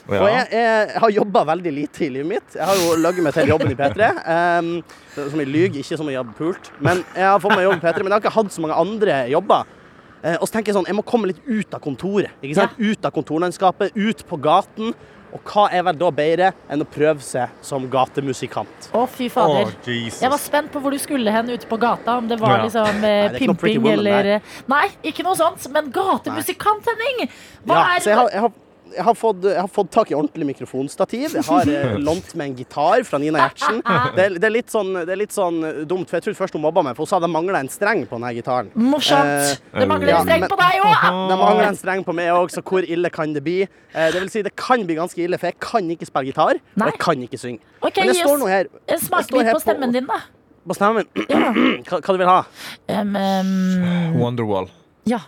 [0.10, 0.24] Ja.
[0.24, 2.56] Og jeg, jeg, har jobba veldig lite i livet mitt.
[2.56, 4.10] Jeg har jo laget meg til jobben i P3.
[4.26, 4.72] Um,
[5.14, 6.72] som jeg lyver, ikke som jeg jobber pult.
[6.82, 8.80] Men jeg har fått meg jobb i P3, men jeg har ikke hatt så mange
[8.82, 9.76] andre jobber.
[10.24, 12.34] Eh, og så tenker jeg sånn, jeg må komme litt ut av kontoret.
[12.44, 12.76] Ikke sant?
[12.80, 14.94] Ut av kontorlandskapet, ut på gaten.
[15.30, 18.88] Og hva er vel da bedre enn å prøve seg som gatemusikant?
[18.98, 19.70] Å, fy fader.
[19.70, 22.18] Å, Jeg var spent på hvor du skulle hen ute på gata.
[22.18, 22.64] Om det var Ja.
[22.66, 24.42] liksom eh, Nei, det pimping Woman eller der.
[24.68, 25.68] Nei, ikke noe sånt.
[25.72, 27.30] Men gatemusikant, Henning!
[27.64, 28.52] Hva Ja, er så jeg har, jeg har,
[28.96, 31.36] jeg har, fått, jeg har fått tak i ordentlig mikrofonstativ.
[31.38, 33.82] Jeg har eh, lånt meg en gitar fra Nina Gjertsen.
[34.16, 35.60] Det, er- det, er litt sånn, det er litt sånn
[35.90, 38.06] dumt, for jeg trodde først hun mobba meg, for hun sa det mangla en streng
[38.10, 38.72] på denne gitaren.
[38.76, 39.30] Morsomt.
[39.30, 41.06] Eh, det mangler ja, en streng men- på deg òg!
[41.30, 43.60] Det mangler en streng på meg òg, så hvor ille kan det bli?
[43.64, 46.58] Eh, det vil si, det kan bli ganske ille, for jeg kan ikke spille gitar,
[46.80, 47.62] og jeg kan ikke synge.
[47.82, 50.18] Okay, Men jeg står nå her En jeg står smakebit her på stemmen din, da.
[50.70, 51.28] på stemmen min.
[51.30, 51.52] Ja.
[51.90, 52.40] Hva, hva du vil ha?
[53.00, 54.68] Um, um, Wonderwall.
[55.10, 55.22] ja.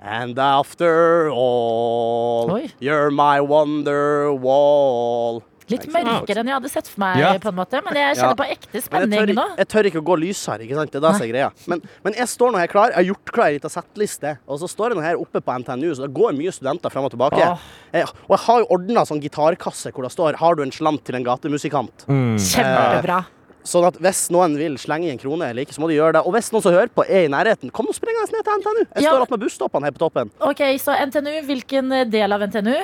[0.00, 2.68] And after all, Oi.
[2.80, 5.42] you're my wonderwall.
[5.68, 7.32] Litt mørkere enn jeg hadde sett for meg, Ja.
[7.36, 7.82] på en måte.
[7.84, 8.34] Men jeg kjenner Ja.
[8.34, 9.56] på ekte Men jeg spenning tør, nå.
[9.58, 10.90] jeg tør ikke å gå lysere, ikke sant?
[10.92, 11.50] Det er det som er greia.
[11.66, 12.86] Men, men jeg står nå her klar.
[12.88, 14.38] Jeg har gjort klar ei lita settliste.
[14.48, 17.04] Og så står jeg nå her oppe på NTNU, så det går mye studenter frem
[17.04, 17.42] og tilbake.
[17.44, 17.58] Åh.
[17.92, 21.04] Eh, og jeg har jo ordna sånn gitarkasse hvor det står 'Har du en slant
[21.04, 22.06] til en gatemusikant?'
[22.38, 23.26] Kjempebra.
[23.68, 26.14] Sånn at hvis noen vil slenge i en krone eller ikke, så må de gjøre
[26.16, 26.22] det.
[26.24, 28.84] Og hvis noen som hører på, er i nærheten, kom nå deg ned til NTNU.
[28.96, 29.10] Jeg Ja.
[29.12, 30.30] står opp med busstoppene her på toppen.
[30.40, 32.78] Ok, Så NTNU, hvilken del av NTNU?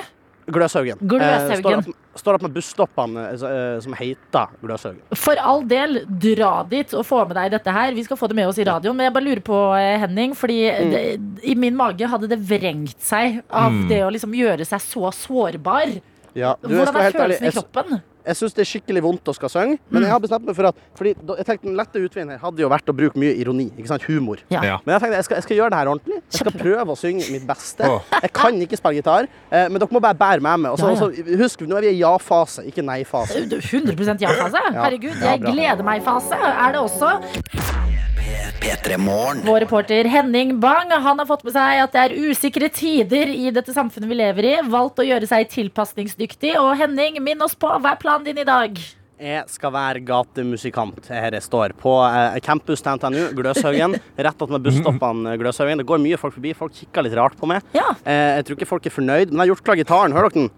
[0.45, 0.99] Gløshaugen.
[1.01, 1.87] Gløshaugen.
[1.87, 5.01] Eh, står, opp, med busstoppene eh, eh, som heter Gløshaugen.
[5.17, 7.95] For all del, dra dit og få med deg dette her.
[7.97, 8.95] Vi skal få det med oss i radioen.
[8.95, 10.91] Men jeg bare lurer på, eh, Henning, fordi Mm.
[10.91, 15.09] det, i min mage hadde det vrengt seg av det å liksom gjøre seg så
[15.11, 15.99] sårbar.
[16.35, 18.01] Ja, du, Hvordan er følelsen helt ærlig, i jeg- kroppen?
[18.25, 20.65] Jeg syns det er skikkelig vondt å skal synge, men jeg har bestemt meg for
[20.65, 23.35] at Fordi da- jeg tenkte Den lette utveien her hadde jo vært å bruke mye
[23.37, 23.67] ironi.
[23.77, 24.03] Ikke sant?
[24.09, 24.37] Humor.
[24.49, 24.61] Ja.
[24.63, 24.77] Ja.
[24.85, 26.21] Men jeg tenkte jeg skal, jeg skal gjøre det her ordentlig.
[26.31, 27.83] Jeg skal prøve å synge mitt beste.
[28.21, 30.71] Jeg kan ikke spille gitar, eh, men dere må bare bære med meg.
[30.71, 31.05] med så- Ja, ja.
[31.05, 33.45] og så husk, nå er vi i ja-fase, ikke nei-fase.
[33.45, 34.61] 100% ja-fase.
[34.73, 36.33] Herregud, jeg gleder meg-fase.
[36.33, 37.84] Er det også?
[38.15, 39.41] P3 Morgen.
[39.45, 43.49] Vår reporter Henning Bang han har fått med seg at det er usikre tider i
[43.53, 44.53] dette samfunnet vi lever i.
[44.71, 46.55] Valgt å gjøre seg tilpasningsdyktig.
[46.61, 48.79] Og Henning, minn oss på, hva er planen din i dag?
[49.15, 51.75] Jeg skal være gatemusikant her jeg står.
[51.79, 53.95] På eh, campus til NTNU, Gløshaugen.
[54.27, 55.79] Rett attmed busstoppene Gløshaugen.
[55.83, 56.55] Det går mye folk forbi.
[56.57, 57.63] Folk kikker litt rart på meg.
[57.75, 57.93] Ja.
[58.03, 60.15] Eh, jeg tror ikke folk er fornøyd, men jeg har gjort klar gitaren.
[60.15, 60.51] Hører dere den?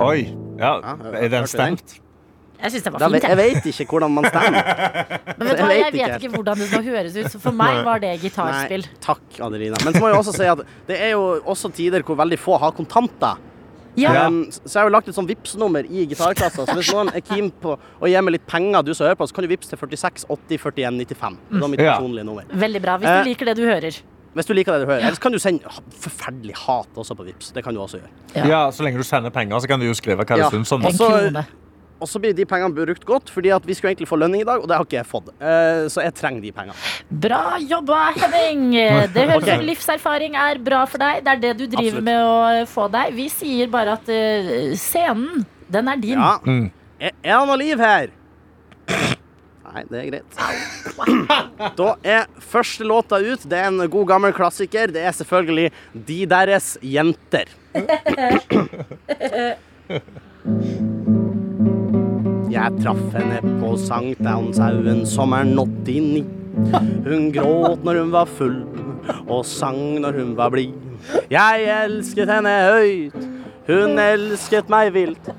[0.00, 0.22] Oi.
[0.62, 1.46] Ja, Ja, er den?
[1.50, 1.98] stengt?
[2.62, 3.22] Jeg syns det var fint.
[3.22, 3.38] jeg Jeg.
[3.42, 4.72] vet ikke hvordan man stemmer.
[5.38, 6.18] Men vet du hva, vet jeg vet ikke.
[6.22, 7.30] ikke hvordan det skal høres ut.
[7.32, 8.84] Så for meg var det gitarspill.
[8.86, 9.76] Nei, takk, Adelina.
[9.84, 12.58] Men så må jeg også si at det er jo også tider hvor veldig få
[12.62, 13.40] har kontanter.
[13.98, 14.26] Ja.
[14.26, 16.64] Um, så jeg har jo lagt et sånn Vipps-nummer i gitarklassa.
[16.64, 19.26] Så hvis noen er keen på å gi meg litt penger, du som hører på,
[19.28, 21.36] så kan du vippse til 46 80 41 95.
[21.50, 22.46] Det var mitt personlige nummer.
[22.64, 22.94] Veldig bra.
[23.02, 23.98] Hvis Eh, du liker det du hører.
[24.32, 25.02] Hvis du liker det du hører.
[25.04, 25.68] Ellers kan du sende
[26.00, 27.50] forferdelig hat også på Vipps.
[27.52, 28.08] Det kan du også gjøre.
[28.38, 28.46] Ja.
[28.48, 30.48] Ja, Så lenge du sender penger, så kan du jo skrive hva Ja.
[30.48, 31.44] du syns om det.
[32.02, 34.46] Og så blir de pengene brukt godt, fordi at vi skulle egentlig få lønning i
[34.48, 35.28] dag, og det har ikke jeg fått.
[35.38, 36.74] Eh, så jeg trenger de pengene.
[37.22, 38.72] Bra jobba, Henning!
[39.14, 41.22] Det høres ut som livserfaring er bra for deg.
[41.22, 42.08] Det er det du driver Absolutt.
[42.08, 43.06] med å få deg.
[43.18, 46.18] Vi sier bare at eh, scenen, den er din.
[46.18, 46.34] Ja.
[46.42, 46.70] Mm.
[47.02, 48.06] Er han det noe liv her?
[49.72, 50.30] Nei, det er greit.
[51.78, 53.40] Da er første låta ut.
[53.48, 54.86] Det er en god gammel klassiker.
[54.92, 57.46] Det er selvfølgelig De deres jenter.
[62.52, 66.26] Jeg traff henne på Sankthanshaugen sommeren 89.
[67.06, 68.58] Hun gråt når hun var full,
[69.24, 70.74] og sang når hun var blid.
[71.32, 73.16] Jeg elsket henne høyt,
[73.70, 75.32] hun elsket meg vilt.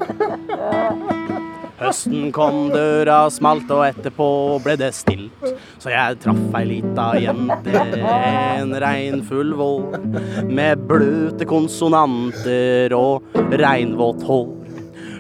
[1.84, 4.28] Høsten kom, døra smalt, og etterpå
[4.66, 5.45] ble det stilt.
[5.84, 10.01] Så jeg traff ei lita jente en regnfull vår,
[10.49, 14.62] med bløte konsonanter og regnvått hår.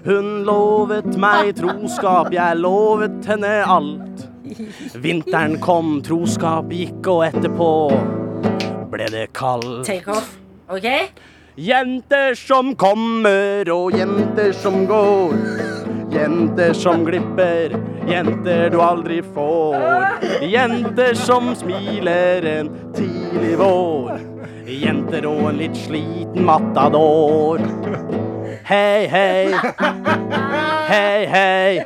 [0.03, 4.25] Hun lovet meg troskap, jeg lovet henne alt.
[4.99, 7.69] Vinteren kom, troskap gikk, og etterpå
[8.91, 9.85] ble det kaldt.
[9.87, 10.33] Take off.
[10.67, 10.89] OK?
[11.55, 15.37] Jenter som kommer og jenter som går.
[16.13, 17.77] Jenter som glipper,
[18.09, 19.79] jenter du aldri får.
[20.51, 24.19] Jenter som smiler en tidlig vår.
[24.67, 27.63] Jenter og en litt sliten matador.
[28.65, 29.51] Hei, hei.
[30.87, 31.85] Hei, hei.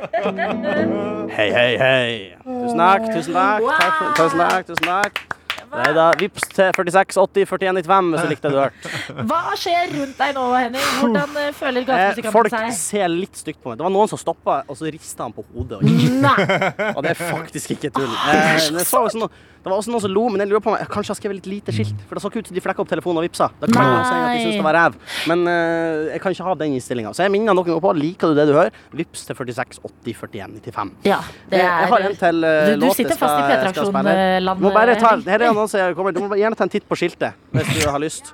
[1.28, 2.36] Hei, hei, hei.
[2.44, 3.66] Tusen takk, tusen takk.
[3.66, 5.20] takk for, tusen takk, tusen takk.
[5.68, 8.92] Nei da, vips til 46 80 41 95 hvis du likte det du hørte.
[9.28, 10.86] Hva skjer rundt deg nå, Henning?
[11.02, 12.38] Hvordan eh, føler gatemusikanten seg?
[12.38, 13.80] folk ser litt stygt på meg.
[13.80, 15.82] Det var noen som stoppa, og så rista han på hodet.
[15.82, 18.08] Og, og det er faktisk ikke tull.
[18.08, 18.38] Eh,
[18.70, 19.28] men jeg så noe,
[19.68, 21.38] det var også noen som lo, men jeg lurer på om jeg kanskje har skrevet
[21.38, 22.00] litt lite skilt.
[22.08, 23.48] For det så ikke ut som de flekka opp telefonen og vipsa.
[23.60, 24.96] Da kan jeg jo si at de syns det var ræv.
[25.30, 27.12] Men uh, jeg kan ikke ha den innstillinga.
[27.16, 30.58] Så jeg minner noen på, liker du det du hører, vips til 46 80 41
[30.64, 30.92] 95.
[31.06, 31.20] Ja,
[31.52, 31.68] det er...
[31.68, 35.14] jeg har en til uh, Du- du sitter fast i P-traksjon-land, Du må bare ta,
[35.28, 37.84] her er noen som kommer, du må gjerne ta en titt på skiltet hvis du
[37.90, 38.32] har lyst.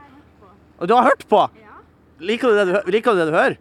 [0.78, 1.42] Og du har hørt på!
[2.24, 3.56] Liker du det du, liker du, det du hører?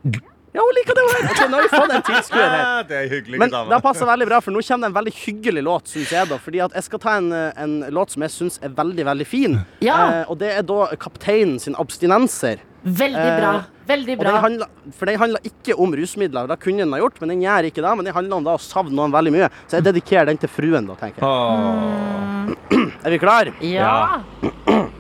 [0.54, 1.30] Ja, hun liker det hun hører.
[1.34, 2.84] Ok, nå har vi fått en tilskuer her.
[2.90, 5.64] Det er hyggelig, Men det passer veldig bra, for nå kommer det en veldig hyggelig
[5.66, 6.30] låt, syns jeg.
[6.30, 9.06] da Fordi at jeg skal ta en, eh, en låt som jeg syns er veldig,
[9.10, 9.58] veldig fin.
[9.82, 9.98] Ja.
[10.22, 12.62] Eh, og det er da Kapteinen sin 'Abstinenser'.
[12.84, 13.52] Veldig bra.
[13.88, 14.42] Veldig Og den bra.
[14.44, 16.48] handler, for den handler ikke om rusmidler.
[16.48, 17.96] det kunne den ha gjort, men den gjør ikke det.
[17.98, 19.50] Men den handler om da å savne noen veldig mye.
[19.68, 22.92] Så jeg dedikerer den til fruen, da, tenker jeg.
[23.06, 23.54] Er vi klar?
[23.62, 24.22] Ja.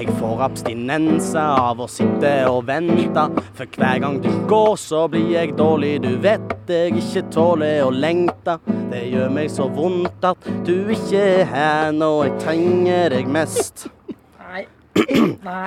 [0.00, 3.26] Jeg får abstinenser av å sitte og vente.
[3.58, 5.98] For hver gang du går, så blir jeg dårlig.
[6.00, 8.56] Du vet jeg ikke tåler å lengte.
[8.88, 13.90] Det gjør meg så vondt at du ikke er her når jeg trenger deg mest.
[14.40, 14.64] Nei.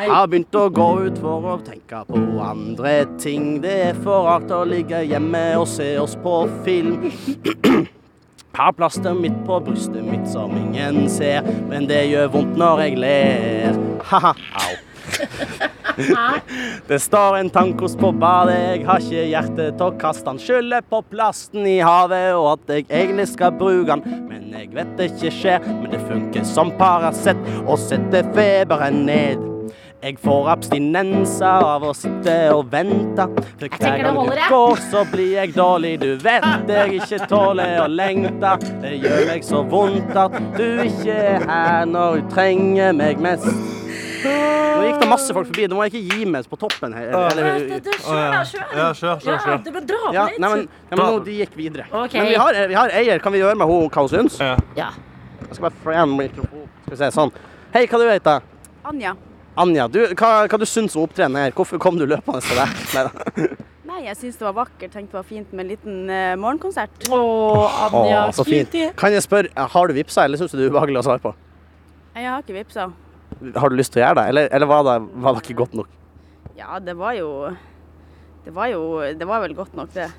[0.10, 3.60] Har begynt å gå ut for å tenke på andre ting.
[3.62, 7.04] Det er for rart å ligge hjemme og se oss på film.
[8.54, 13.00] Har plaster midt på brystet mitt som ingen ser, men det gjør vondt når jeg
[13.02, 13.80] ler.
[14.12, 14.74] Ha-ha, au.
[16.88, 20.42] Det står en tankost på badet, jeg har ikke hjerte til å kaste den.
[20.42, 24.22] Skylder på plasten i havet og at jeg egentlig skal bruke den.
[24.30, 29.53] Men jeg vet det ikke skjer, men det funker som Paracet og setter feberen ned.
[30.04, 33.24] Jeg får abstinenser av å sitte og vente.
[33.56, 35.94] For hver gang det du går, så blir jeg dårlig.
[36.02, 38.52] Du vet jeg ikke tåler å lengte.
[38.84, 43.48] Det gjør meg så vondt at du ikke er her når du trenger meg mest.
[43.48, 45.72] Nå gikk det masse folk forbi.
[45.72, 47.10] Nå må jeg ikke gi meg på toppen her.
[47.24, 47.64] Eller.
[47.64, 50.44] Ja, kjør, kjør, Ja, det må dra på ja, litt.
[50.44, 51.88] nei, men, nei, men nå, de gikk videre.
[51.88, 52.20] Okay.
[52.20, 53.24] Men vi har, vi har eier.
[53.24, 54.42] Kan vi gjøre med henne hva hun syns?
[54.44, 54.58] Ja.
[54.76, 54.92] Ja.
[55.48, 56.18] Jeg skal bare få mikrofonen.
[56.26, 56.72] mikrofon.
[56.82, 57.38] Skal vi se, sånn.
[57.72, 58.58] Hei, hva du heter du?
[58.92, 59.16] Anja.
[59.60, 59.86] Anja.
[59.92, 61.54] Du, hva, hva du syns om opptredenen her?
[61.58, 63.54] Hvorfor kom du løpende til deg?
[63.90, 64.90] Nei, jeg syns det var vakkert.
[64.94, 67.10] Tenkte det var fint med en liten uh, morgenkonsert.
[67.14, 67.20] Å,
[67.90, 68.24] Anja.
[68.24, 68.74] Åh, så fint.
[68.98, 71.34] Kan jeg spørre, har du vippsa, eller syns du det er ubehagelig å svare på?
[72.18, 72.88] Jeg har ikke vippsa.
[73.58, 75.78] Har du lyst til å gjøre det, eller, eller var, det, var det ikke godt
[75.78, 75.94] nok?
[76.58, 77.30] Ja, det var jo
[78.46, 78.82] Det var jo
[79.18, 80.10] Det var vel godt nok, det.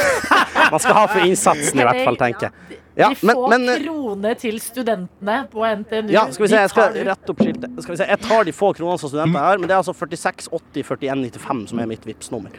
[0.72, 2.80] Man skal ha for innsatsen, i hvert fall, tenker jeg.
[2.96, 6.12] Ja, De få men kronene til studentene på NTNU.
[6.14, 7.74] ja, skal vi se, jeg skal rette opp skiltet.
[7.84, 9.92] Skal vi se, jeg tar de få kronene som studenter har, men det er altså
[9.92, 12.56] 46, 80, 41, 95 som er mitt vips nummer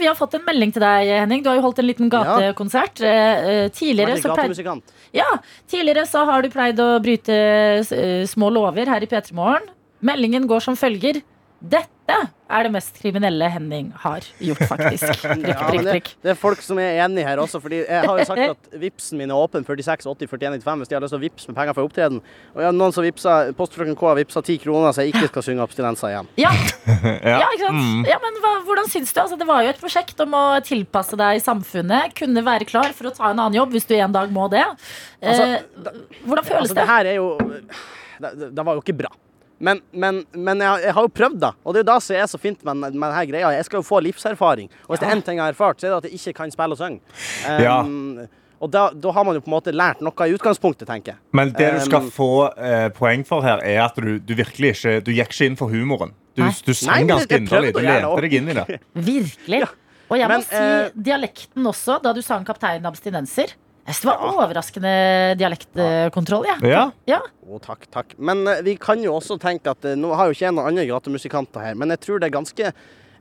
[0.00, 1.44] Vi har fått en melding til deg, Henning.
[1.44, 3.00] Du har jo holdt en liten gatekonsert.
[3.04, 4.92] Eh, eh, Tidligere, så pleid...
[5.16, 5.28] ja,
[5.68, 9.68] tidligere så har du pleid å bryte eh, små lover her i P3 Morgen.
[10.04, 11.20] Meldingen går som følger.
[11.72, 15.08] Dette er det mest kriminelle Henning har gjort, faktisk.
[15.24, 18.04] Prikk, Ja, prikk, men det, det er folk som er enig her også, fordi jeg
[18.06, 21.02] har jo sagt at Vipsen min er åpen 46, 80, 41, 95 hvis de har
[21.02, 22.20] lyst til å vippse med penger for opptreden.
[22.54, 25.32] Og jeg har noen som vipsa, Postfrøken K har vipsa 10 kroner, så jeg ikke
[25.32, 26.30] skal synge abstinenser igjen.
[26.44, 26.52] Ja,
[27.26, 27.40] Ja.
[27.42, 27.82] ja, ikke sant?
[27.82, 28.06] Mm.
[28.12, 29.20] Ja, men hva, hvordan syns du?
[29.24, 32.14] Altså, det var jo et prosjekt om å tilpasse deg samfunnet.
[32.22, 34.62] Kunne være klar for å ta en annen jobb hvis du en dag må det.
[35.18, 35.92] Eh, Altså,
[36.28, 36.82] hvordan føles Altså, det?
[36.84, 37.28] det her er jo
[38.22, 39.10] Det, det, det var jo ikke bra.
[39.58, 41.52] Men, men, men jeg, jeg har jo prøvd, da.
[41.64, 43.52] Og det er jo da som er så fint med, med denne greia.
[43.56, 44.68] Jeg skal jo få livserfaring.
[44.84, 46.42] Og hvis det er én ting jeg har erfart, så er det at jeg ikke
[46.42, 47.00] kan spille og synge.
[47.48, 48.26] Um,
[48.56, 51.20] Og da, da har man jo på en måte lært noe i utgangspunktet, tenker jeg.
[51.36, 54.76] Men det du skal Um, få eh, poeng for her, er at du, du virkelig
[54.76, 56.14] ikke Du gikk ikke inn for humoren.
[56.36, 57.74] Du, du sang ganske inderlig.
[57.76, 58.80] Du lente deg inn i det.
[58.94, 59.62] Virkelig.
[60.10, 63.56] Og jeg må Men, si eh, dialekten også, da du sang Kaptein Abstinenser.
[63.86, 64.92] Jeg det var overraskende
[65.38, 66.70] dialektkontroll, jeg.
[66.72, 66.84] Ja.
[67.06, 67.20] Ja.
[67.46, 68.16] Å, takk, takk.
[68.18, 70.72] Men eh, vi kan jo også tenke at eh, Nå har jo ikke jeg noen
[70.72, 72.72] andre gatemusikanter her, men jeg tror det er ganske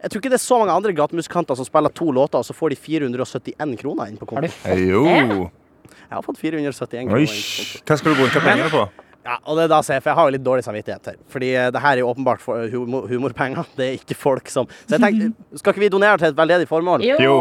[0.06, 2.54] jeg tror ikke det er så mange andre gatemusikanter som spiller to låter, og så
[2.54, 4.52] får de 471 kroner inn på konto.
[4.78, 5.06] Jo.
[5.08, 7.32] Jeg har fått 471 kroner Oish.
[7.32, 7.86] inn på konto.
[7.88, 8.84] Hva skal du bruke pengene på?
[9.26, 11.16] Ja, og det er da ser jeg, for jeg har jo litt dårlig samvittighet her.
[11.34, 13.66] Fordi eh, det her er jo åpenbart for humor, humorpenger.
[13.80, 16.70] Det er ikke folk som Så jeg tenkte, skal ikke vi donere til et veldedig
[16.70, 17.06] formål?
[17.10, 17.40] Jo.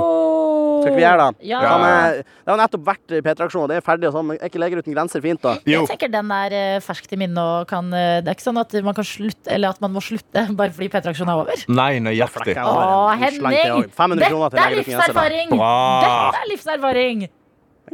[0.95, 1.29] Vi er, det?
[1.49, 1.61] Ja.
[1.65, 4.51] Hva er, Det har nettopp vært P3-aksjon, og det er ferdig og sånn, men er
[4.53, 5.57] ikke Leger uten grenser fint, da?
[5.69, 8.61] Jeg tenker den er fersk til i minne og kan eh, Det er ikke sånn
[8.61, 11.65] at man kan slutte Eller at man må slutte bare fordi P3-aksjonen er over.
[11.69, 12.59] Nei, nøyaktig.
[12.61, 13.71] Å, Henning!
[13.79, 13.95] også.
[13.97, 14.83] 500 kroner til Dette er da.
[14.83, 15.57] livserfaring!
[15.57, 17.27] Dette er livserfaring!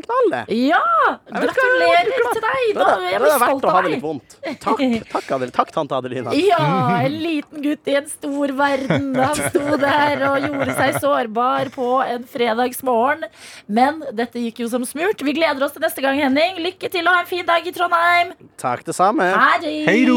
[0.01, 0.57] En knall, det.
[0.57, 0.81] Ja!
[1.29, 2.69] Gratulerer til deg!
[2.79, 4.05] Da jeg blir stolt av deg.
[4.63, 4.81] Takk,
[5.11, 6.33] takk, Adel, takk tante Adelina.
[6.37, 6.61] Ja,
[7.05, 9.11] en liten gutt i en stor verden.
[9.19, 13.27] Han sto der og gjorde seg sårbar på en fredagsmorgen.
[13.69, 15.21] Men dette gikk jo som smurt.
[15.27, 16.63] Vi gleder oss til neste gang, Henning.
[16.65, 18.33] Lykke til og ha en fin dag i Trondheim.
[18.61, 19.29] Takk, det samme.
[19.37, 19.77] Hei!
[19.85, 20.17] Hei do!